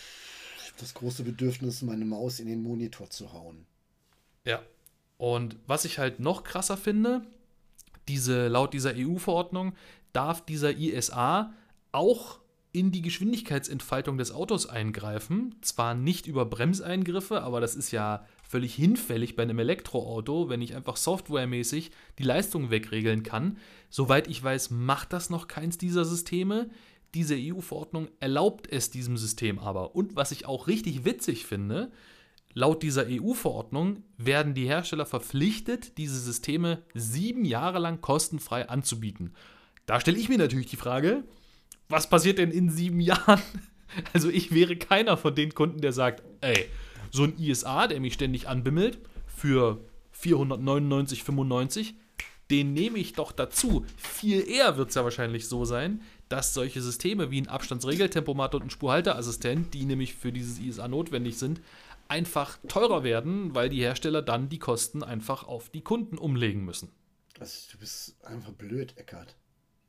[0.59, 3.67] Ich habe das große Bedürfnis, meine Maus in den Monitor zu hauen.
[4.45, 4.63] Ja.
[5.19, 7.27] Und was ich halt noch krasser finde,
[8.09, 9.75] diese, laut dieser EU-Verordnung
[10.13, 11.53] darf dieser ISA
[11.93, 12.41] auch
[12.73, 15.57] in die Geschwindigkeitsentfaltung des Autos eingreifen.
[15.61, 20.75] Zwar nicht über Bremseingriffe, aber das ist ja völlig hinfällig bei einem Elektroauto, wenn ich
[20.75, 23.59] einfach softwaremäßig die Leistung wegregeln kann.
[23.91, 26.69] Soweit ich weiß, macht das noch keins dieser Systeme.
[27.15, 29.95] Diese EU-Verordnung erlaubt es diesem System aber.
[29.95, 31.93] Und was ich auch richtig witzig finde,
[32.53, 39.33] laut dieser EU-Verordnung werden die Hersteller verpflichtet, diese Systeme sieben Jahre lang kostenfrei anzubieten.
[39.87, 41.23] Da stelle ich mir natürlich die Frage,
[41.89, 43.41] was passiert denn in sieben Jahren?
[44.13, 46.69] Also ich wäre keiner von den Kunden, der sagt, ey,
[47.11, 49.81] so ein ISA, der mich ständig anbimmelt, für
[50.21, 51.95] 499,95,
[52.51, 53.87] den nehme ich doch dazu.
[53.97, 58.65] Viel eher wird es ja wahrscheinlich so sein, dass solche Systeme wie ein Abstandsregeltempomat und
[58.65, 61.61] ein Spurhalteassistent, die nämlich für dieses ISA notwendig sind,
[62.09, 66.91] einfach teurer werden, weil die Hersteller dann die Kosten einfach auf die Kunden umlegen müssen.
[67.39, 69.37] Also, du bist einfach blöd, Eckart.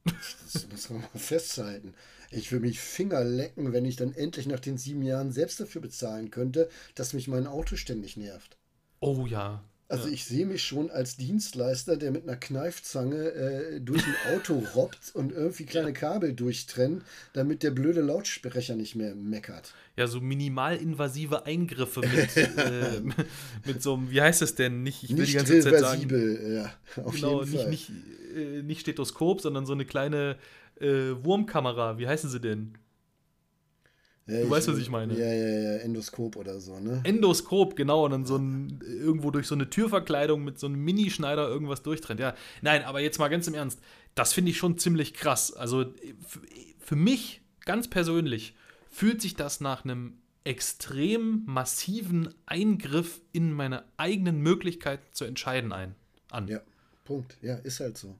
[0.03, 1.93] Das muss man mal festhalten.
[2.31, 5.81] Ich würde mich Finger lecken, wenn ich dann endlich nach den sieben Jahren selbst dafür
[5.81, 8.57] bezahlen könnte, dass mich mein Auto ständig nervt.
[9.01, 14.01] Oh ja, also ich sehe mich schon als Dienstleister, der mit einer Kneifzange äh, durch
[14.01, 17.03] ein Auto robbt und irgendwie kleine Kabel durchtrennt,
[17.33, 19.73] damit der blöde Lautsprecher nicht mehr meckert.
[19.97, 23.01] Ja, so minimalinvasive Eingriffe mit, äh,
[23.65, 24.81] mit so einem, wie heißt es denn?
[24.81, 26.55] Nicht, ich will nicht die ganze Zeit sagen.
[26.55, 26.73] Ja,
[27.03, 27.69] auf genau, jeden Fall.
[27.69, 30.37] Nicht, nicht, äh, nicht Stethoskop, sondern so eine kleine
[30.81, 31.97] äh, Wurmkamera.
[31.97, 32.77] Wie heißen sie denn?
[34.27, 35.17] Ja, du weißt, was ich meine.
[35.17, 37.01] Ja, ja, ja, Endoskop oder so, ne?
[37.03, 41.47] Endoskop, genau, und dann so ein, irgendwo durch so eine Türverkleidung mit so einem Minischneider
[41.47, 42.19] irgendwas durchtrennt.
[42.19, 43.81] Ja, nein, aber jetzt mal ganz im Ernst,
[44.15, 45.51] das finde ich schon ziemlich krass.
[45.53, 45.93] Also
[46.79, 48.55] für mich, ganz persönlich,
[48.89, 55.95] fühlt sich das nach einem extrem massiven Eingriff in meine eigenen Möglichkeiten zu entscheiden ein,
[56.29, 56.47] an.
[56.47, 56.61] Ja,
[57.05, 57.37] Punkt.
[57.41, 58.15] Ja, ist halt so.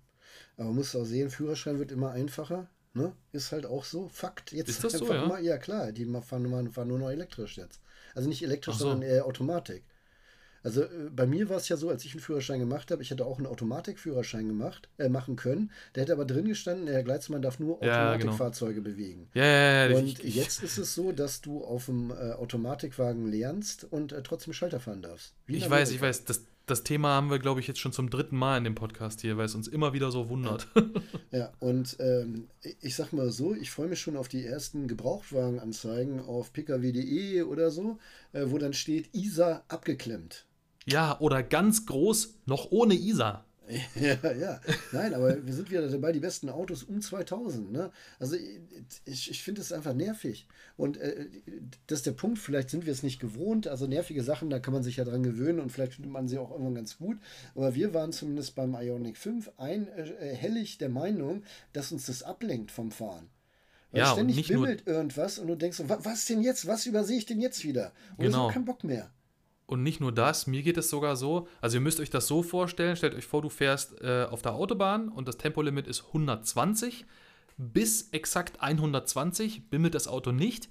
[0.62, 2.68] Aber man muss auch sehen, Führerschein wird immer einfacher.
[2.94, 3.14] Ne?
[3.32, 4.10] Ist halt auch so.
[4.10, 4.52] Fakt.
[4.52, 5.26] Jetzt ist das so, ja?
[5.26, 5.92] Mal, ja, klar.
[5.92, 7.82] Die fahren, fahren, nur noch elektrisch jetzt.
[8.14, 8.90] Also nicht elektrisch, so.
[8.90, 9.84] sondern eher Automatik.
[10.62, 13.10] Also äh, bei mir war es ja so, als ich einen Führerschein gemacht habe, ich
[13.10, 15.72] hätte auch einen Automatikführerschein gemacht, äh, machen können.
[15.96, 18.96] Der hätte aber drin gestanden, der Herr Gleitzmann darf nur Automatikfahrzeuge ja, genau.
[18.96, 19.30] bewegen.
[19.34, 19.98] Ja, ja, ja.
[19.98, 24.22] Und ich, jetzt ist es so, dass du auf dem äh, Automatikwagen lernst und äh,
[24.22, 25.34] trotzdem Schalter fahren darfst.
[25.48, 26.26] ich weiß, ich weiß.
[26.26, 29.22] Das, das Thema haben wir, glaube ich, jetzt schon zum dritten Mal in dem Podcast
[29.22, 30.68] hier, weil es uns immer wieder so wundert.
[31.34, 32.50] Ja, und ähm,
[32.82, 37.72] ich sag mal so, ich freue mich schon auf die ersten Gebrauchtwagenanzeigen auf pkw.de oder
[37.72, 38.00] so,
[38.34, 40.46] äh, wo dann steht ISA abgeklemmt.
[40.86, 43.46] Ja, oder ganz groß, noch ohne ISA.
[43.96, 44.62] Ja, ja.
[44.92, 47.72] Nein, aber wir sind wieder dabei, die besten Autos um 2000.
[47.72, 47.92] Ne?
[48.20, 48.36] Also
[49.06, 50.48] ich, ich finde es einfach nervig.
[50.78, 51.28] Und äh,
[51.88, 53.68] das ist der Punkt, vielleicht sind wir es nicht gewohnt.
[53.68, 56.38] Also nervige Sachen, da kann man sich ja dran gewöhnen und vielleicht findet man sie
[56.38, 57.18] auch irgendwann ganz gut.
[57.56, 61.44] Aber wir waren zumindest beim Ionic 5 einhellig äh, der Meinung,
[61.74, 63.30] dass uns das ablenkt vom Fahren.
[63.92, 66.66] Weil ja, ständig bimmelt irgendwas und du denkst, was, was denn jetzt?
[66.66, 67.92] Was übersehe ich denn jetzt wieder?
[68.18, 68.48] Und genau.
[68.48, 69.12] ich keinen Bock mehr.
[69.72, 72.44] Und nicht nur das, mir geht es sogar so, also ihr müsst euch das so
[72.44, 77.06] vorstellen, stellt euch vor, du fährst äh, auf der Autobahn und das Tempolimit ist 120.
[77.56, 80.68] Bis exakt 120 bimmelt das Auto nicht.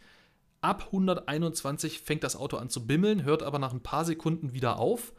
[0.61, 4.79] Ab 121 fängt das Auto an zu bimmeln, hört aber nach ein paar Sekunden wieder
[4.79, 5.15] auf.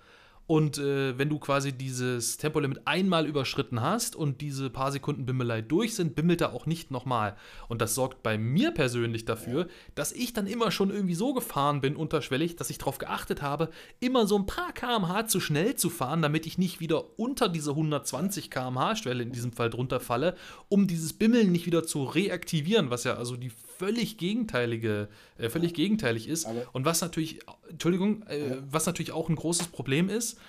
[0.51, 5.61] Und äh, wenn du quasi dieses Tempolimit einmal überschritten hast und diese paar Sekunden Bimmelei
[5.61, 7.37] durch sind, bimmelt er auch nicht nochmal.
[7.69, 11.79] Und das sorgt bei mir persönlich dafür, dass ich dann immer schon irgendwie so gefahren
[11.79, 13.69] bin, unterschwellig, dass ich darauf geachtet habe,
[14.01, 17.69] immer so ein paar kmh zu schnell zu fahren, damit ich nicht wieder unter diese
[17.69, 20.35] 120 kmh-Schwelle in diesem Fall drunter falle,
[20.67, 25.73] um dieses Bimmeln nicht wieder zu reaktivieren, was ja also die völlig gegenteilige, äh, völlig
[25.73, 26.45] gegenteilig ist.
[26.45, 30.39] Aber und was natürlich, Entschuldigung, äh, was natürlich auch ein großes Problem ist,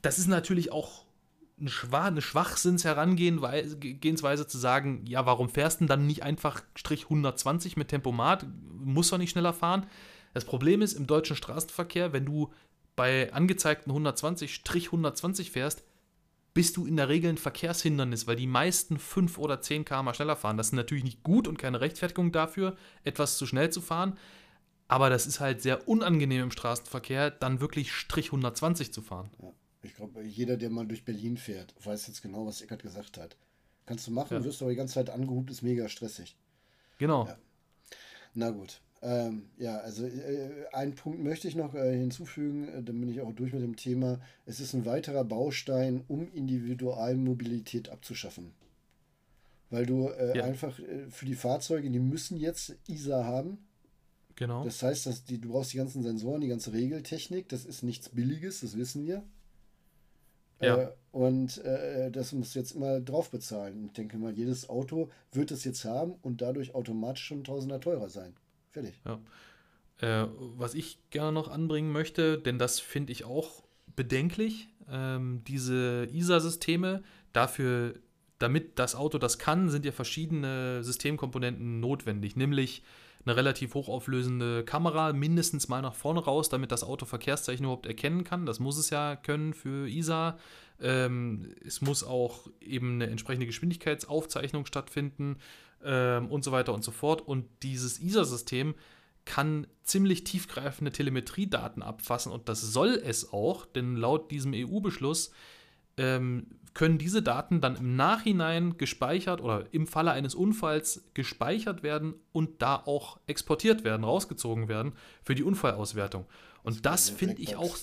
[0.00, 1.04] das ist natürlich auch
[1.60, 7.76] eine, Schwach, eine Schwachsinns-Herangehensweise zu sagen, ja, warum fährst du dann nicht einfach Strich 120
[7.76, 8.46] mit Tempomat?
[8.78, 9.86] Muss doch nicht schneller fahren.
[10.34, 12.52] Das Problem ist im deutschen Straßenverkehr, wenn du
[12.94, 15.82] bei angezeigten 120 Strich 120 fährst,
[16.56, 20.36] bist du in der Regel ein Verkehrshindernis, weil die meisten 5 oder 10 km schneller
[20.36, 20.56] fahren.
[20.56, 24.16] Das ist natürlich nicht gut und keine Rechtfertigung dafür, etwas zu schnell zu fahren.
[24.88, 29.28] Aber das ist halt sehr unangenehm im Straßenverkehr, dann wirklich Strich 120 zu fahren.
[29.42, 29.52] Ja.
[29.82, 33.36] Ich glaube, jeder, der mal durch Berlin fährt, weiß jetzt genau, was Eckert gesagt hat.
[33.84, 34.42] Kannst du machen, ja.
[34.42, 36.38] wirst aber die ganze Zeit angehubt, ist mega stressig.
[36.96, 37.26] Genau.
[37.26, 37.36] Ja.
[38.32, 38.80] Na gut.
[39.02, 43.20] Ähm, ja, also äh, einen Punkt möchte ich noch äh, hinzufügen, äh, dann bin ich
[43.20, 44.20] auch durch mit dem Thema.
[44.46, 48.52] Es ist ein weiterer Baustein, um Individualmobilität abzuschaffen.
[49.70, 50.44] Weil du äh, ja.
[50.44, 53.58] einfach äh, für die Fahrzeuge, die müssen jetzt ISA haben.
[54.36, 54.64] Genau.
[54.64, 58.10] Das heißt, dass die, du brauchst die ganzen Sensoren, die ganze Regeltechnik, das ist nichts
[58.10, 59.22] Billiges, das wissen wir.
[60.60, 60.76] Ja.
[60.76, 63.86] Äh, und äh, das muss jetzt immer drauf bezahlen.
[63.86, 68.08] Ich denke mal, jedes Auto wird es jetzt haben und dadurch automatisch schon Tausender teurer
[68.08, 68.34] sein.
[68.76, 68.94] Fertig.
[69.06, 69.18] Ja.
[70.24, 73.62] Äh, was ich gerne noch anbringen möchte, denn das finde ich auch
[73.94, 77.02] bedenklich, ähm, diese ISA-Systeme,
[77.32, 77.94] dafür
[78.38, 82.82] damit das Auto das kann, sind ja verschiedene Systemkomponenten notwendig, nämlich
[83.24, 88.24] eine relativ hochauflösende Kamera, mindestens mal nach vorne raus, damit das Auto Verkehrszeichen überhaupt erkennen
[88.24, 88.44] kann.
[88.44, 90.38] Das muss es ja können für ISA.
[90.80, 95.38] Ähm, es muss auch eben eine entsprechende Geschwindigkeitsaufzeichnung stattfinden
[95.84, 97.22] ähm, und so weiter und so fort.
[97.22, 98.74] Und dieses ISA-System
[99.24, 105.32] kann ziemlich tiefgreifende Telemetriedaten abfassen und das soll es auch, denn laut diesem EU-Beschluss
[105.96, 112.14] ähm, können diese Daten dann im Nachhinein gespeichert oder im Falle eines Unfalls gespeichert werden
[112.32, 116.26] und da auch exportiert werden, rausgezogen werden für die Unfallauswertung.
[116.62, 117.76] Und das, das finde ich auch.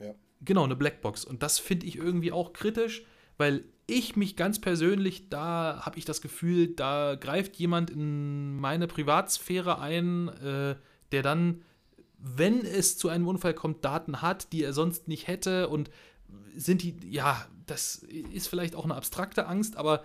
[0.00, 0.14] Ja.
[0.40, 1.24] Genau, eine Blackbox.
[1.24, 3.04] Und das finde ich irgendwie auch kritisch,
[3.38, 8.86] weil ich mich ganz persönlich, da habe ich das Gefühl, da greift jemand in meine
[8.86, 10.76] Privatsphäre ein, äh,
[11.10, 11.62] der dann,
[12.18, 15.90] wenn es zu einem Unfall kommt, Daten hat, die er sonst nicht hätte und
[16.54, 17.96] sind die, ja, das
[18.32, 20.04] ist vielleicht auch eine abstrakte Angst, aber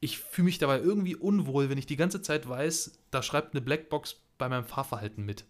[0.00, 3.62] ich fühle mich dabei irgendwie unwohl, wenn ich die ganze Zeit weiß, da schreibt eine
[3.62, 5.44] Blackbox bei meinem Fahrverhalten mit.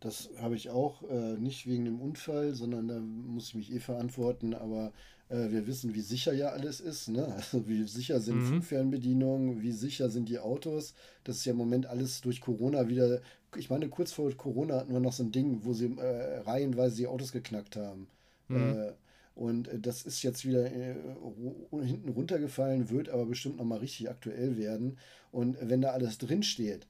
[0.00, 3.80] Das habe ich auch, äh, nicht wegen dem Unfall, sondern da muss ich mich eh
[3.80, 4.92] verantworten, aber
[5.30, 7.08] wir wissen, wie sicher ja alles ist.
[7.08, 7.24] Ne?
[7.36, 8.46] Also wie sicher sind mhm.
[8.46, 10.94] Flugfernbedienungen, wie sicher sind die Autos.
[11.24, 13.20] Das ist ja im Moment alles durch Corona wieder.
[13.56, 16.96] Ich meine, kurz vor Corona hatten wir noch so ein Ding, wo sie äh, reihenweise
[16.96, 18.08] die Autos geknackt haben.
[18.48, 18.56] Mhm.
[18.56, 18.92] Äh,
[19.34, 20.96] und äh, das ist jetzt wieder äh,
[21.70, 24.98] hinten runtergefallen, wird aber bestimmt nochmal richtig aktuell werden.
[25.30, 26.86] Und wenn da alles drinsteht, äh,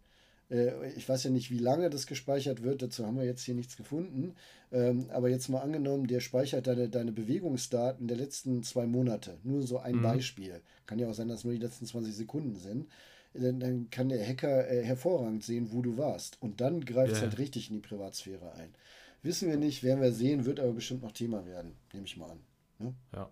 [0.96, 3.76] ich weiß ja nicht, wie lange das gespeichert wird, dazu haben wir jetzt hier nichts
[3.76, 4.34] gefunden.
[4.72, 9.38] Ähm, aber jetzt mal angenommen, der speichert deine, deine Bewegungsdaten der letzten zwei Monate.
[9.44, 10.02] Nur so ein mhm.
[10.02, 10.60] Beispiel.
[10.86, 12.88] Kann ja auch sein, dass nur die letzten 20 Sekunden sind.
[13.32, 16.36] Dann, dann kann der Hacker äh, hervorragend sehen, wo du warst.
[16.40, 17.28] Und dann greift es yeah.
[17.28, 18.74] halt richtig in die Privatsphäre ein.
[19.22, 22.30] Wissen wir nicht, werden wir sehen, wird aber bestimmt noch Thema werden, nehme ich mal
[22.30, 22.40] an.
[22.78, 22.94] Ne?
[23.12, 23.30] Ja.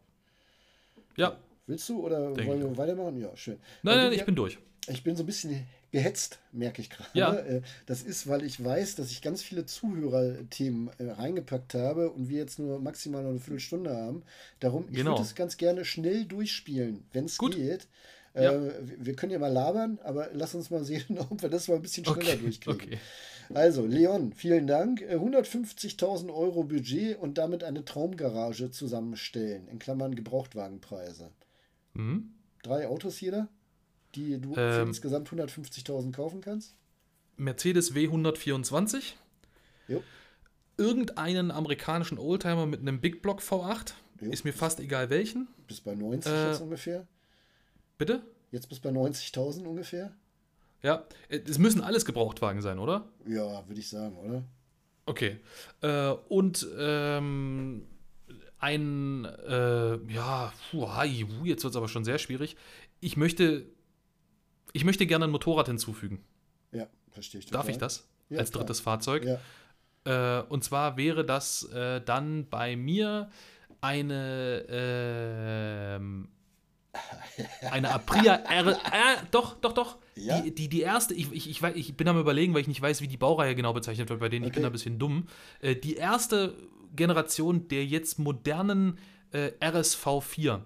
[1.16, 1.38] Ja.
[1.66, 3.20] Willst du oder Denk wollen wir weitermachen?
[3.20, 3.58] Ja, schön.
[3.82, 4.58] Nein, nein, ich bin durch.
[4.86, 7.09] Ich bin so ein bisschen gehetzt, merke ich gerade.
[7.14, 7.34] Ja.
[7.34, 12.28] Äh, das ist, weil ich weiß, dass ich ganz viele Zuhörerthemen äh, reingepackt habe und
[12.28, 14.22] wir jetzt nur maximal noch eine Viertelstunde haben.
[14.61, 15.12] Darum, ich genau.
[15.12, 17.89] würde es ganz gerne schnell durchspielen, wenn es geht.
[18.34, 18.53] Ja.
[18.53, 21.76] Äh, wir können ja mal labern, aber lass uns mal sehen, ob wir das mal
[21.76, 22.36] ein bisschen schneller okay.
[22.36, 22.80] durchkriegen.
[22.80, 22.99] Okay.
[23.55, 25.01] Also, Leon, vielen Dank.
[25.01, 31.30] 150.000 Euro Budget und damit eine Traumgarage zusammenstellen, in Klammern Gebrauchtwagenpreise.
[31.95, 32.34] Mhm.
[32.62, 33.49] Drei Autos jeder,
[34.24, 36.74] die du ähm, für insgesamt 150.000 kaufen kannst?
[37.36, 39.14] Mercedes W124.
[39.88, 40.02] Jo.
[40.76, 43.92] Irgendeinen amerikanischen Oldtimer mit einem Big Block V8.
[44.20, 44.30] Jo.
[44.30, 45.48] Ist mir fast egal welchen.
[45.66, 47.06] Bis bei 90 äh, jetzt ungefähr.
[47.96, 48.22] Bitte?
[48.50, 50.14] Jetzt bis bei 90.000 ungefähr.
[50.82, 53.08] Ja, es müssen alles Gebrauchtwagen sein, oder?
[53.26, 54.44] Ja, würde ich sagen, oder?
[55.06, 55.38] Okay.
[55.80, 57.86] Äh, und ähm,
[58.58, 60.86] ein, äh, ja, puh,
[61.44, 62.56] jetzt wird es aber schon sehr schwierig.
[63.00, 63.66] Ich möchte,
[64.72, 66.24] ich möchte gerne ein Motorrad hinzufügen.
[66.72, 67.46] Ja, verstehe ich.
[67.46, 67.60] Total.
[67.60, 68.08] Darf ich das?
[68.28, 68.96] Ja, als drittes klar.
[68.96, 69.24] Fahrzeug?
[69.24, 70.40] Ja.
[70.40, 73.30] Äh, und zwar wäre das äh, dann bei mir
[73.80, 76.28] eine, ähm,
[77.70, 78.68] eine Aprilia R.
[78.68, 78.76] Äh,
[79.30, 79.98] doch, doch, doch.
[80.14, 80.40] Ja?
[80.40, 83.00] Die, die, die erste, ich, ich, ich, ich bin am Überlegen, weil ich nicht weiß,
[83.00, 84.50] wie die Baureihe genau bezeichnet wird, bei denen okay.
[84.50, 85.28] ich bin da ein bisschen dumm.
[85.60, 86.54] Äh, die erste
[86.94, 88.98] Generation der jetzt modernen
[89.30, 90.64] äh, RSV 4,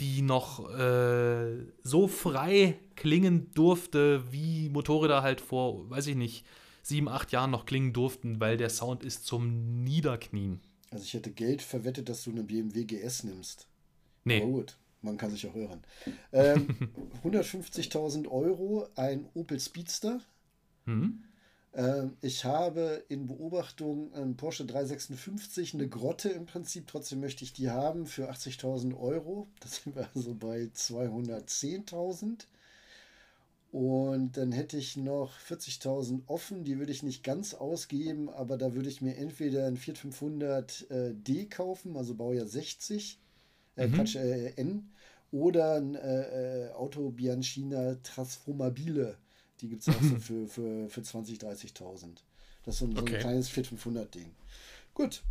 [0.00, 6.44] die noch äh, so frei klingen durfte, wie Motorräder halt vor, weiß ich nicht,
[6.82, 10.60] sieben, acht Jahren noch klingen durften, weil der Sound ist zum Niederknien.
[10.90, 13.66] Also ich hätte Geld verwettet, dass du eine BMW GS nimmst.
[14.24, 14.42] Nee.
[14.42, 15.82] Aber gut man kann sich auch hören.
[16.32, 16.68] Ähm,
[17.24, 20.20] 150.000 Euro, ein Opel Speedster.
[20.86, 21.22] Mhm.
[21.74, 26.86] Ähm, ich habe in Beobachtung einen Porsche 356, eine Grotte im Prinzip.
[26.86, 29.48] Trotzdem möchte ich die haben für 80.000 Euro.
[29.60, 32.46] Das sind wir also bei 210.000.
[33.72, 38.72] Und dann hätte ich noch 40.000 offen, die würde ich nicht ganz ausgeben, aber da
[38.72, 43.18] würde ich mir entweder ein Fiat 500 äh, D kaufen, also Baujahr 60,
[43.76, 43.92] äh, mhm.
[43.94, 44.92] Quatsch, äh, N,
[45.32, 49.18] oder ein äh, äh, Auto Bianchina Transformabile.
[49.60, 52.08] Die gibt es auch so für, für, für 20.000, 30.000.
[52.64, 53.10] Das ist so ein, okay.
[53.10, 54.30] so ein kleines Fiat 500-Ding.
[54.94, 55.22] Gut.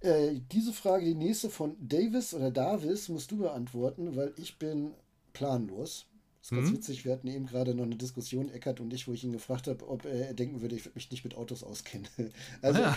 [0.00, 4.92] Äh, diese Frage, die nächste von Davis oder Davis, musst du beantworten, weil ich bin
[5.32, 6.06] planlos.
[6.40, 6.76] Das ist ganz mhm.
[6.76, 9.66] witzig, wir hatten eben gerade noch eine Diskussion, Eckert und ich, wo ich ihn gefragt
[9.66, 12.06] habe, ob er denken würde, ich würde mich nicht mit Autos auskennen.
[12.62, 12.96] Also ah,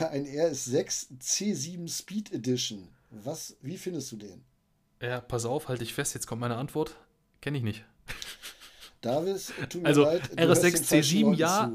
[0.00, 0.08] ja.
[0.08, 2.88] Ein RS6 C7 Speed Edition.
[3.10, 4.42] Was, wie findest du den?
[5.00, 6.96] Ja, pass auf, halte ich fest, jetzt kommt meine Antwort.
[7.40, 7.84] Kenne ich nicht.
[9.02, 10.22] Davis, tut mir also, leid.
[10.36, 11.72] RS6 C7 ja.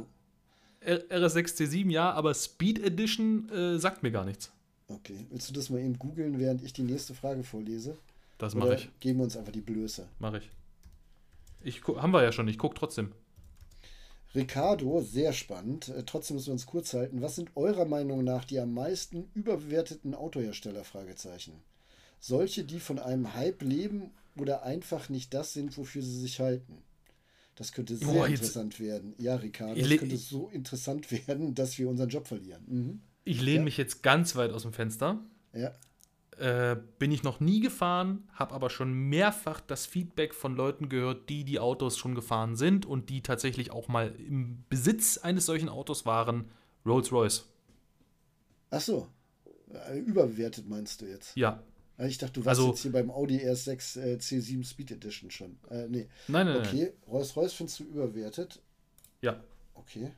[0.81, 4.51] RS6 C7 ja, aber Speed Edition äh, sagt mir gar nichts.
[4.87, 5.27] Okay.
[5.29, 7.97] Willst du das mal eben googeln, während ich die nächste Frage vorlese?
[8.37, 8.89] Das mache ich.
[8.99, 10.07] Geben wir uns einfach die Blöße.
[10.19, 10.49] Mache ich.
[11.63, 11.83] ich.
[11.85, 13.11] Haben wir ja schon, ich gucke trotzdem.
[14.33, 15.89] Ricardo, sehr spannend.
[15.89, 17.21] Äh, trotzdem müssen wir uns kurz halten.
[17.21, 20.85] Was sind eurer Meinung nach die am meisten überbewerteten Autohersteller?
[20.85, 21.53] Fragezeichen.
[22.19, 26.83] Solche, die von einem Hype leben oder einfach nicht das sind, wofür sie sich halten.
[27.57, 29.15] Das könnte sehr Boah, interessant werden.
[29.17, 32.63] Ja, Ricardo, das könnte so interessant werden, dass wir unseren Job verlieren.
[32.67, 33.01] Mhm.
[33.23, 33.63] Ich lehne ja.
[33.63, 35.19] mich jetzt ganz weit aus dem Fenster.
[35.53, 35.73] Ja.
[36.37, 41.29] Äh, bin ich noch nie gefahren, habe aber schon mehrfach das Feedback von Leuten gehört,
[41.29, 45.67] die die Autos schon gefahren sind und die tatsächlich auch mal im Besitz eines solchen
[45.67, 46.51] Autos waren.
[46.85, 47.49] Rolls-Royce.
[48.69, 49.07] Ach so.
[49.89, 51.35] Äh, überbewertet meinst du jetzt?
[51.35, 51.63] Ja.
[51.97, 55.31] Also ich dachte, du warst also, jetzt hier beim Audi RS6 äh, C7 Speed Edition
[55.31, 55.57] schon.
[55.69, 56.07] Äh, nee.
[56.27, 58.61] Nein, nein, Okay, Rolls-Royce findest du überwertet?
[59.21, 59.43] Ja.
[59.73, 60.11] Okay.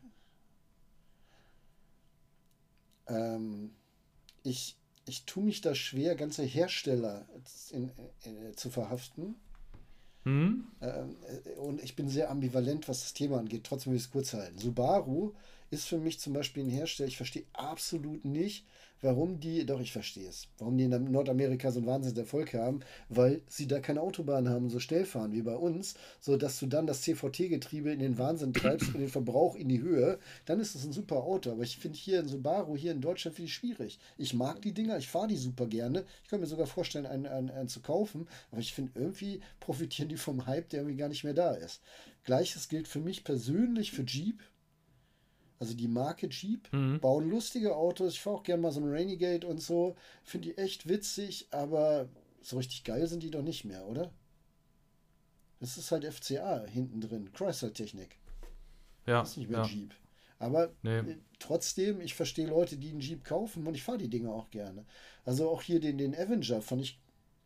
[3.08, 3.72] Ähm,
[4.44, 4.76] ich,
[5.06, 7.26] ich tue mich da schwer, ganze Hersteller
[7.72, 7.90] in,
[8.24, 9.36] in, in, zu verhaften.
[10.26, 10.68] Mhm.
[10.82, 11.16] Ähm,
[11.46, 13.64] äh, und ich bin sehr ambivalent, was das Thema angeht.
[13.64, 14.60] Trotzdem will ich es kurz halten.
[14.60, 15.34] Subaru
[15.72, 18.66] ist für mich zum Beispiel ein Hersteller, ich verstehe absolut nicht,
[19.02, 23.42] warum die, doch ich verstehe es, warum die in Nordamerika so einen Wahnsinnserfolg haben, weil
[23.48, 26.68] sie da keine Autobahn haben und so schnell fahren wie bei uns, so dass du
[26.68, 30.76] dann das CVT-Getriebe in den Wahnsinn treibst und den Verbrauch in die Höhe, dann ist
[30.76, 31.52] es ein super Auto.
[31.52, 34.00] Aber ich finde hier in Subaru, hier in Deutschland, finde ich schwierig.
[34.18, 36.06] Ich mag die Dinger, ich fahre die super gerne.
[36.24, 40.10] Ich kann mir sogar vorstellen, einen, einen, einen zu kaufen, aber ich finde irgendwie profitieren
[40.10, 41.82] die vom Hype, der irgendwie gar nicht mehr da ist.
[42.24, 44.42] Gleiches gilt für mich persönlich für Jeep.
[45.60, 47.00] Also die Marke Jeep mhm.
[47.02, 48.14] bauen lustige Autos.
[48.14, 49.96] Ich fahre auch gerne mal so ein Rainygate und so.
[50.24, 52.08] Finde die echt witzig, aber
[52.42, 54.12] so richtig geil sind die doch nicht mehr, oder?
[55.60, 57.32] Das ist halt FCA hinten drin.
[57.34, 58.18] Chrysler-Technik.
[59.06, 59.20] Ja.
[59.20, 59.66] Das ist nicht mehr ja.
[59.66, 59.94] Jeep.
[60.40, 61.00] Aber nee.
[61.00, 64.50] Äh, trotzdem, ich verstehe Leute, die einen Jeep kaufen und ich fahre die Dinge auch
[64.52, 64.86] gerne.
[65.26, 67.02] Also auch hier den, den Avenger fand ich,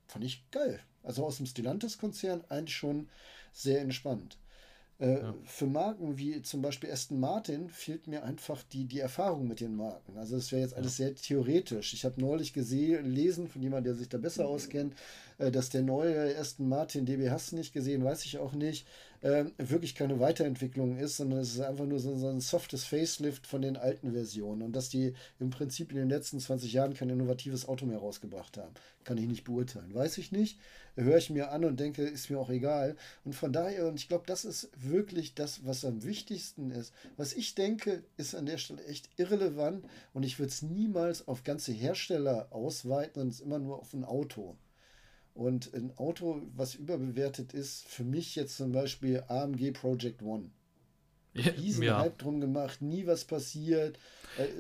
[0.05, 0.79] fand ich geil.
[1.01, 3.09] Also aus dem Stellantis-Konzern eigentlich schon
[3.51, 4.37] sehr entspannt.
[4.99, 5.33] Äh, ja.
[5.43, 9.75] Für Marken wie zum Beispiel Aston Martin fehlt mir einfach die, die Erfahrung mit den
[9.75, 10.17] Marken.
[10.17, 11.07] Also es wäre jetzt alles ja.
[11.07, 11.93] sehr theoretisch.
[11.93, 14.93] Ich habe neulich gesehen, lesen von jemandem, der sich da besser auskennt,
[15.39, 18.87] äh, dass der neue Aston Martin DB hast nicht gesehen, weiß ich auch nicht,
[19.23, 23.47] äh, wirklich keine Weiterentwicklung ist, sondern es ist einfach nur so, so, ein softes Facelift
[23.47, 27.09] von den alten Versionen und dass die im Prinzip in den letzten 20 Jahren kein
[27.09, 28.73] innovatives Auto mehr rausgebracht haben.
[29.05, 29.95] Kann ich nicht beurteilen.
[29.95, 30.59] Weiß ich nicht.
[30.95, 32.97] Höre ich mir an und denke, ist mir auch egal.
[33.23, 36.93] Und von daher, und ich glaube, das ist wirklich das, was am wichtigsten ist.
[37.15, 41.45] Was ich denke, ist an der Stelle echt irrelevant und ich würde es niemals auf
[41.45, 44.57] ganze Hersteller ausweiten, sondern es immer nur auf ein Auto.
[45.33, 50.51] Und ein Auto, was überbewertet ist, für mich jetzt zum Beispiel AMG Project One.
[51.35, 51.99] Riesen ja.
[51.99, 53.97] Hype drum gemacht, nie was passiert.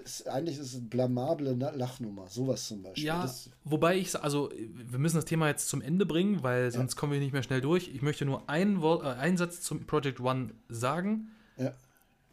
[0.03, 3.05] Ist, eigentlich ist es eine blamable Lachnummer, sowas zum Beispiel.
[3.05, 6.93] Ja, das, wobei ich, also wir müssen das Thema jetzt zum Ende bringen, weil sonst
[6.93, 6.99] ja.
[6.99, 7.89] kommen wir nicht mehr schnell durch.
[7.93, 11.29] Ich möchte nur einen, äh, einen Satz zum Project One sagen.
[11.57, 11.73] Ja.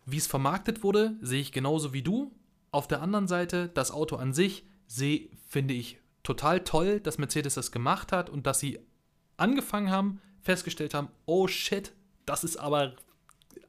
[0.06, 2.32] Wie es vermarktet wurde, sehe ich genauso wie du.
[2.72, 7.54] Auf der anderen Seite, das Auto an sich, sehe, finde ich total toll, dass Mercedes
[7.54, 8.78] das gemacht hat und dass sie
[9.36, 11.92] angefangen haben, festgestellt haben, oh shit,
[12.26, 12.94] das ist aber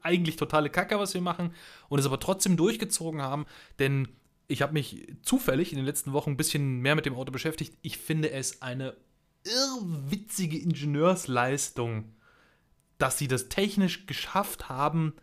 [0.02, 1.54] eigentlich totale Kacke, was wir machen,
[1.88, 3.46] und es aber trotzdem durchgezogen haben,
[3.78, 4.08] denn
[4.48, 7.78] ich habe mich zufällig in den letzten Wochen ein bisschen mehr mit dem Auto beschäftigt.
[7.80, 8.94] Ich finde es eine
[9.44, 12.12] irrwitzige Ingenieursleistung,
[12.98, 15.14] dass sie das technisch geschafft haben,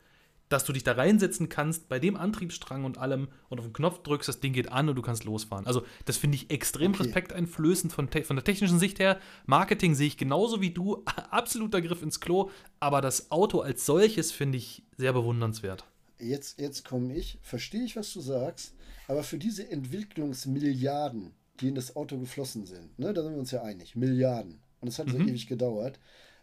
[0.50, 4.02] dass du dich da reinsetzen kannst bei dem Antriebsstrang und allem und auf den Knopf
[4.04, 5.68] drückst, das Ding geht an und du kannst losfahren.
[5.68, 7.04] Also, das finde ich extrem okay.
[7.04, 9.20] respekteinflößend von, von der technischen Sicht her.
[9.46, 14.32] Marketing sehe ich genauso wie du, absoluter Griff ins Klo, aber das Auto als solches
[14.32, 15.86] finde ich sehr bewundernswert.
[16.20, 18.74] Jetzt, jetzt komme ich, verstehe ich, was du sagst,
[19.08, 21.32] aber für diese Entwicklungsmilliarden,
[21.62, 24.88] die in das Auto geflossen sind, ne, da sind wir uns ja einig, Milliarden, und
[24.90, 25.12] es hat mhm.
[25.12, 26.00] so ewig gedauert,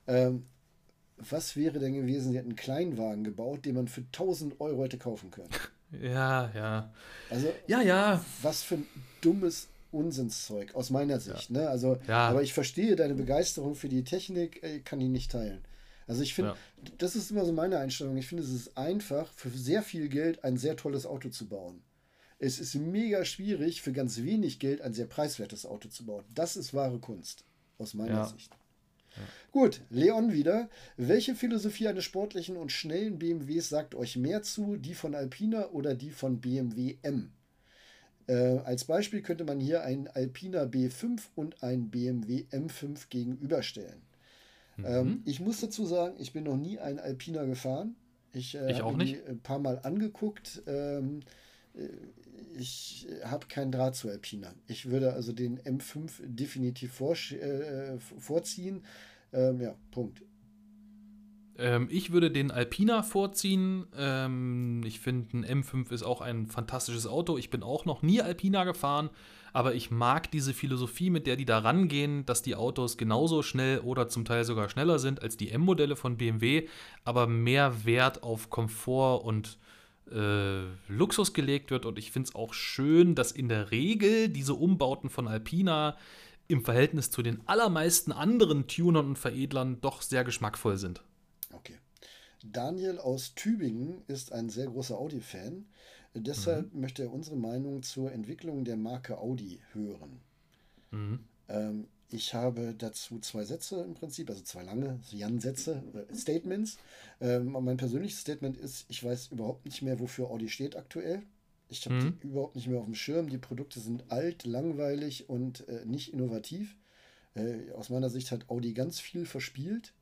[0.06, 0.46] ähm,
[1.18, 4.98] was wäre denn gewesen, sie hätten einen Kleinwagen gebaut, den man für 1000 Euro hätte
[4.98, 5.50] kaufen können.
[6.02, 6.92] Ja, ja.
[7.30, 8.24] Also, ja, ja.
[8.42, 8.86] Was für ein
[9.20, 11.50] dummes Unsinnszeug, aus meiner Sicht.
[11.50, 11.60] Ja.
[11.60, 11.68] Ne?
[11.68, 12.28] Also, ja.
[12.28, 15.64] Aber ich verstehe deine Begeisterung für die Technik, ich kann die nicht teilen.
[16.08, 16.90] Also ich finde, ja.
[16.98, 18.16] das ist immer so meine Einstellung.
[18.16, 21.82] Ich finde, es ist einfach, für sehr viel Geld ein sehr tolles Auto zu bauen.
[22.38, 26.24] Es ist mega schwierig, für ganz wenig Geld ein sehr preiswertes Auto zu bauen.
[26.34, 27.44] Das ist wahre Kunst,
[27.78, 28.52] aus meiner Sicht.
[29.52, 30.68] Gut, Leon wieder.
[30.96, 34.76] Welche Philosophie eines sportlichen und schnellen BMWs sagt euch mehr zu?
[34.76, 37.32] Die von Alpina oder die von BMW M?
[38.26, 44.02] Äh, als Beispiel könnte man hier einen Alpina B5 und einen BMW M5 gegenüberstellen.
[44.76, 44.84] Mhm.
[44.84, 47.94] Ähm, ich muss dazu sagen, ich bin noch nie einen Alpina gefahren.
[48.32, 49.26] Ich, äh, ich auch nicht.
[49.26, 50.62] ein paar Mal angeguckt.
[50.66, 51.20] Ähm,
[52.58, 54.54] ich habe keinen Draht zu Alpina.
[54.66, 58.82] Ich würde also den M5 definitiv vor, äh, vorziehen.
[59.32, 60.22] Ähm, ja, Punkt.
[61.58, 63.86] Ähm, ich würde den Alpina vorziehen.
[63.96, 67.38] Ähm, ich finde, ein M5 ist auch ein fantastisches Auto.
[67.38, 69.10] Ich bin auch noch nie Alpina gefahren,
[69.52, 73.80] aber ich mag diese Philosophie, mit der die da rangehen, dass die Autos genauso schnell
[73.80, 76.68] oder zum Teil sogar schneller sind als die M-Modelle von BMW,
[77.04, 79.58] aber mehr Wert auf Komfort und
[80.10, 81.86] äh, Luxus gelegt wird.
[81.86, 85.96] Und ich finde es auch schön, dass in der Regel diese Umbauten von Alpina
[86.48, 91.02] im Verhältnis zu den allermeisten anderen Tunern und Veredlern doch sehr geschmackvoll sind.
[91.52, 91.78] Okay.
[92.44, 95.66] Daniel aus Tübingen ist ein sehr großer Audi-Fan.
[96.14, 96.80] Deshalb mhm.
[96.80, 100.20] möchte er unsere Meinung zur Entwicklung der Marke Audi hören.
[100.90, 101.20] Mhm.
[101.48, 106.78] Ähm, ich habe dazu zwei Sätze im Prinzip, also zwei lange Jan-Sätze, äh, Statements.
[107.20, 111.22] Ähm, mein persönliches Statement ist, ich weiß überhaupt nicht mehr, wofür Audi steht aktuell.
[111.68, 112.18] Ich habe mhm.
[112.20, 113.28] die überhaupt nicht mehr auf dem Schirm.
[113.28, 116.76] Die Produkte sind alt, langweilig und äh, nicht innovativ.
[117.34, 119.92] Äh, aus meiner Sicht hat Audi ganz viel verspielt.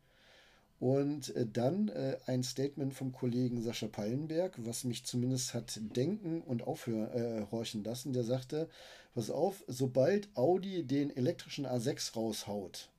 [0.84, 6.42] Und äh, dann äh, ein Statement vom Kollegen Sascha Pallenberg, was mich zumindest hat denken
[6.42, 8.12] und aufhorchen äh, lassen.
[8.12, 8.68] Der sagte,
[9.14, 12.90] pass auf, sobald Audi den elektrischen A6 raushaut,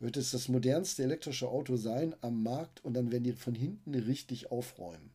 [0.00, 3.94] wird es das modernste elektrische Auto sein am Markt und dann werden die von hinten
[3.94, 5.12] richtig aufräumen.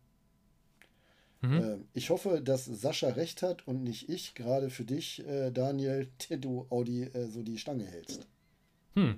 [1.41, 1.57] Mhm.
[1.57, 6.07] Äh, ich hoffe, dass Sascha recht hat und nicht ich, gerade für dich, äh, Daniel,
[6.29, 8.27] der du Audi äh, so die Stange hältst.
[8.93, 9.17] Hm.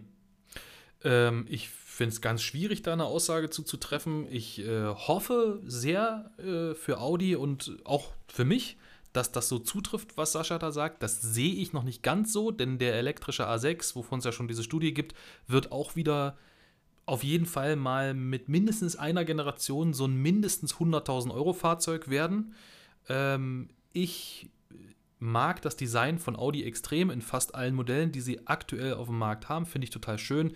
[1.03, 4.27] Ähm, ich finde es ganz schwierig, da eine Aussage zu, treffen.
[4.29, 8.77] Ich äh, hoffe sehr äh, für Audi und auch für mich,
[9.13, 11.01] dass das so zutrifft, was Sascha da sagt.
[11.01, 14.47] Das sehe ich noch nicht ganz so, denn der elektrische A6, wovon es ja schon
[14.47, 15.15] diese Studie gibt,
[15.47, 16.37] wird auch wieder
[17.07, 22.53] auf jeden Fall mal mit mindestens einer Generation so ein mindestens 100.000 Euro Fahrzeug werden.
[23.07, 24.49] Ähm, ich
[25.19, 29.17] mag das Design von Audi extrem in fast allen Modellen, die sie aktuell auf dem
[29.17, 29.65] Markt haben.
[29.65, 30.53] Finde ich total schön.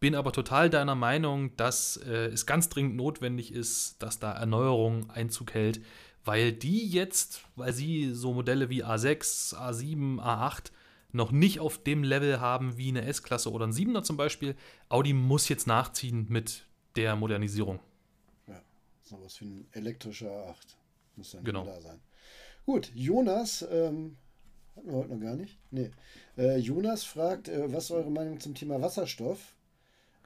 [0.00, 5.10] Bin aber total deiner Meinung, dass äh, es ganz dringend notwendig ist, dass da Erneuerung
[5.10, 5.80] Einzug hält,
[6.24, 10.70] weil die jetzt, weil sie so Modelle wie A6, A7, A8
[11.10, 14.54] noch nicht auf dem Level haben wie eine S-Klasse oder ein 7er zum Beispiel.
[14.88, 16.64] Audi muss jetzt nachziehen mit
[16.96, 17.80] der Modernisierung.
[18.46, 18.60] Ja,
[19.02, 20.76] sowas wie ein elektrischer A8
[21.16, 21.64] muss dann genau.
[21.64, 22.00] da sein.
[22.66, 24.16] Gut, Jonas, ähm,
[24.76, 25.58] hatten wir heute noch gar nicht.
[25.70, 25.90] Nee.
[26.36, 29.54] Äh, Jonas fragt, äh, was ist eure Meinung zum Thema Wasserstoff?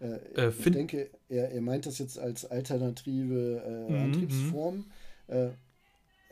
[0.03, 4.77] Äh, äh, ich denke, er, er meint das jetzt als alternative äh, mhm, Antriebsform.
[5.29, 5.35] Mhm.
[5.35, 5.51] Äh,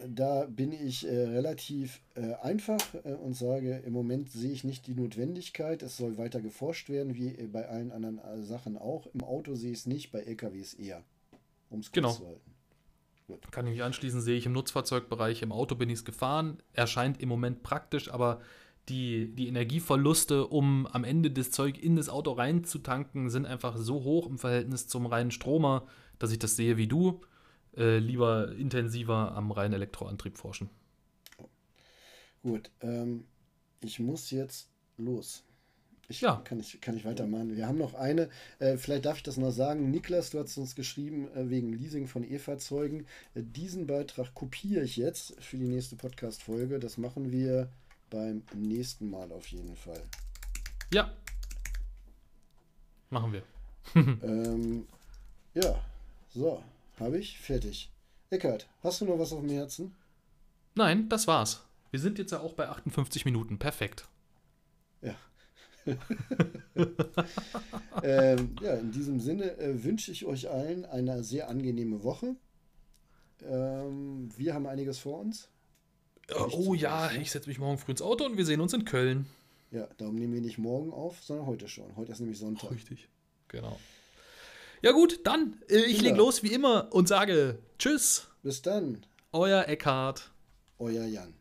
[0.08, 2.80] da bin ich äh, relativ äh, einfach
[3.22, 5.82] und sage, im Moment sehe ich nicht die Notwendigkeit.
[5.82, 9.06] Es soll weiter geforscht werden, wie bei allen anderen Sachen auch.
[9.12, 11.04] Im Auto sehe ich es nicht, bei LKWs eher.
[11.68, 12.12] Um es genau.
[12.12, 12.50] zu halten.
[13.26, 13.52] Gut.
[13.52, 16.62] Kann ich mich anschließen, sehe ich im Nutzfahrzeugbereich, im Auto bin ich es gefahren.
[16.72, 18.40] Erscheint im Moment praktisch, aber
[18.88, 24.02] die, die Energieverluste, um am Ende das Zeug in das Auto reinzutanken, sind einfach so
[24.02, 25.86] hoch im Verhältnis zum reinen Stromer,
[26.18, 27.20] dass ich das sehe wie du.
[27.76, 30.70] Äh, lieber intensiver am reinen Elektroantrieb forschen.
[32.42, 33.24] Gut, ähm,
[33.80, 35.44] ich muss jetzt los.
[36.08, 36.42] Ich, ja.
[36.42, 37.56] kann, ich, kann ich weitermachen.
[37.56, 38.28] Wir haben noch eine,
[38.58, 39.92] äh, vielleicht darf ich das noch sagen.
[39.92, 43.06] Niklas, du hast uns geschrieben äh, wegen Leasing von E-Fahrzeugen.
[43.34, 46.80] Äh, diesen Beitrag kopiere ich jetzt für die nächste Podcast-Folge.
[46.80, 47.70] Das machen wir
[48.10, 50.02] beim nächsten Mal auf jeden Fall.
[50.92, 51.10] Ja.
[53.08, 53.42] Machen wir.
[53.94, 54.86] ähm,
[55.54, 55.80] ja,
[56.34, 56.62] so,
[56.98, 57.90] habe ich fertig.
[58.30, 59.94] Eckart, hast du noch was auf dem Herzen?
[60.74, 61.64] Nein, das war's.
[61.90, 63.58] Wir sind jetzt ja auch bei 58 Minuten.
[63.58, 64.06] Perfekt.
[65.02, 65.14] Ja.
[68.02, 72.36] ähm, ja, in diesem Sinne äh, wünsche ich euch allen eine sehr angenehme Woche.
[73.42, 75.48] Ähm, wir haben einiges vor uns.
[76.52, 79.26] Oh ja, ich setze mich morgen früh ins Auto und wir sehen uns in Köln.
[79.70, 81.96] Ja, darum nehmen wir nicht morgen auf, sondern heute schon.
[81.96, 82.70] Heute ist nämlich Sonntag.
[82.70, 83.08] Richtig,
[83.48, 83.78] genau.
[84.82, 88.28] Ja gut, dann, äh, ich leg los wie immer und sage Tschüss.
[88.42, 89.04] Bis dann.
[89.32, 90.30] Euer Eckhard.
[90.78, 91.34] Euer Jan.